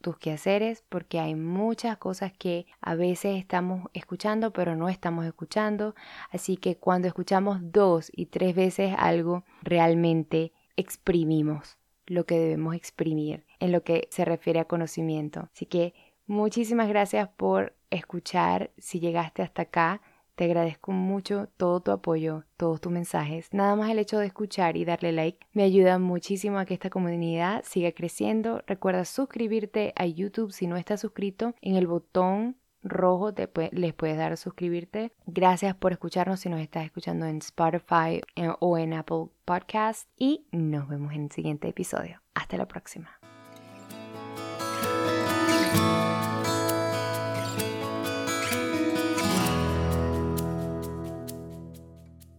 tus 0.01 0.17
quehaceres 0.17 0.83
porque 0.89 1.19
hay 1.19 1.35
muchas 1.35 1.97
cosas 1.97 2.33
que 2.33 2.65
a 2.81 2.95
veces 2.95 3.37
estamos 3.37 3.87
escuchando 3.93 4.51
pero 4.51 4.75
no 4.75 4.89
estamos 4.89 5.27
escuchando 5.27 5.93
así 6.31 6.57
que 6.57 6.77
cuando 6.77 7.07
escuchamos 7.07 7.59
dos 7.61 8.09
y 8.15 8.27
tres 8.27 8.55
veces 8.55 8.95
algo 8.97 9.43
realmente 9.61 10.53
exprimimos 10.75 11.78
lo 12.09 12.25
que 12.25 12.37
debemos 12.37 12.75
exprimir 12.75 13.45
en 13.59 13.71
lo 13.71 13.83
que 13.83 14.09
se 14.11 14.25
refiere 14.25 14.59
a 14.59 14.65
conocimiento 14.65 15.47
así 15.53 15.65
que 15.65 15.93
muchísimas 16.27 16.89
gracias 16.89 17.29
por 17.29 17.75
escuchar 17.89 18.71
si 18.77 18.99
llegaste 18.99 19.41
hasta 19.41 19.61
acá 19.61 20.01
te 20.39 20.45
agradezco 20.45 20.93
mucho 20.93 21.49
todo 21.57 21.81
tu 21.81 21.91
apoyo, 21.91 22.45
todos 22.55 22.79
tus 22.79 22.93
mensajes. 22.93 23.49
Nada 23.51 23.75
más 23.75 23.89
el 23.89 23.99
hecho 23.99 24.19
de 24.19 24.27
escuchar 24.27 24.77
y 24.77 24.85
darle 24.85 25.11
like 25.11 25.45
me 25.51 25.63
ayuda 25.63 25.99
muchísimo 25.99 26.59
a 26.59 26.63
que 26.65 26.73
esta 26.73 26.89
comunidad 26.89 27.61
siga 27.65 27.91
creciendo. 27.91 28.63
Recuerda 28.65 29.03
suscribirte 29.03 29.91
a 29.97 30.05
YouTube 30.05 30.53
si 30.53 30.65
no 30.65 30.77
estás 30.77 31.01
suscrito. 31.01 31.55
En 31.59 31.75
el 31.75 31.87
botón 31.87 32.55
rojo 32.83 33.33
te 33.33 33.49
les 33.71 33.93
puedes 33.93 34.17
dar 34.17 34.31
a 34.31 34.37
suscribirte. 34.37 35.11
Gracias 35.25 35.75
por 35.75 35.91
escucharnos 35.91 36.39
si 36.39 36.49
nos 36.49 36.59
estás 36.59 36.85
escuchando 36.85 37.25
en 37.25 37.37
Spotify 37.37 38.21
eh, 38.35 38.49
o 38.59 38.77
en 38.77 38.93
Apple 38.93 39.27
Podcast. 39.45 40.09
Y 40.17 40.45
nos 40.51 40.87
vemos 40.87 41.13
en 41.13 41.23
el 41.25 41.31
siguiente 41.31 41.67
episodio. 41.67 42.21
Hasta 42.33 42.57
la 42.57 42.67
próxima. 42.67 43.18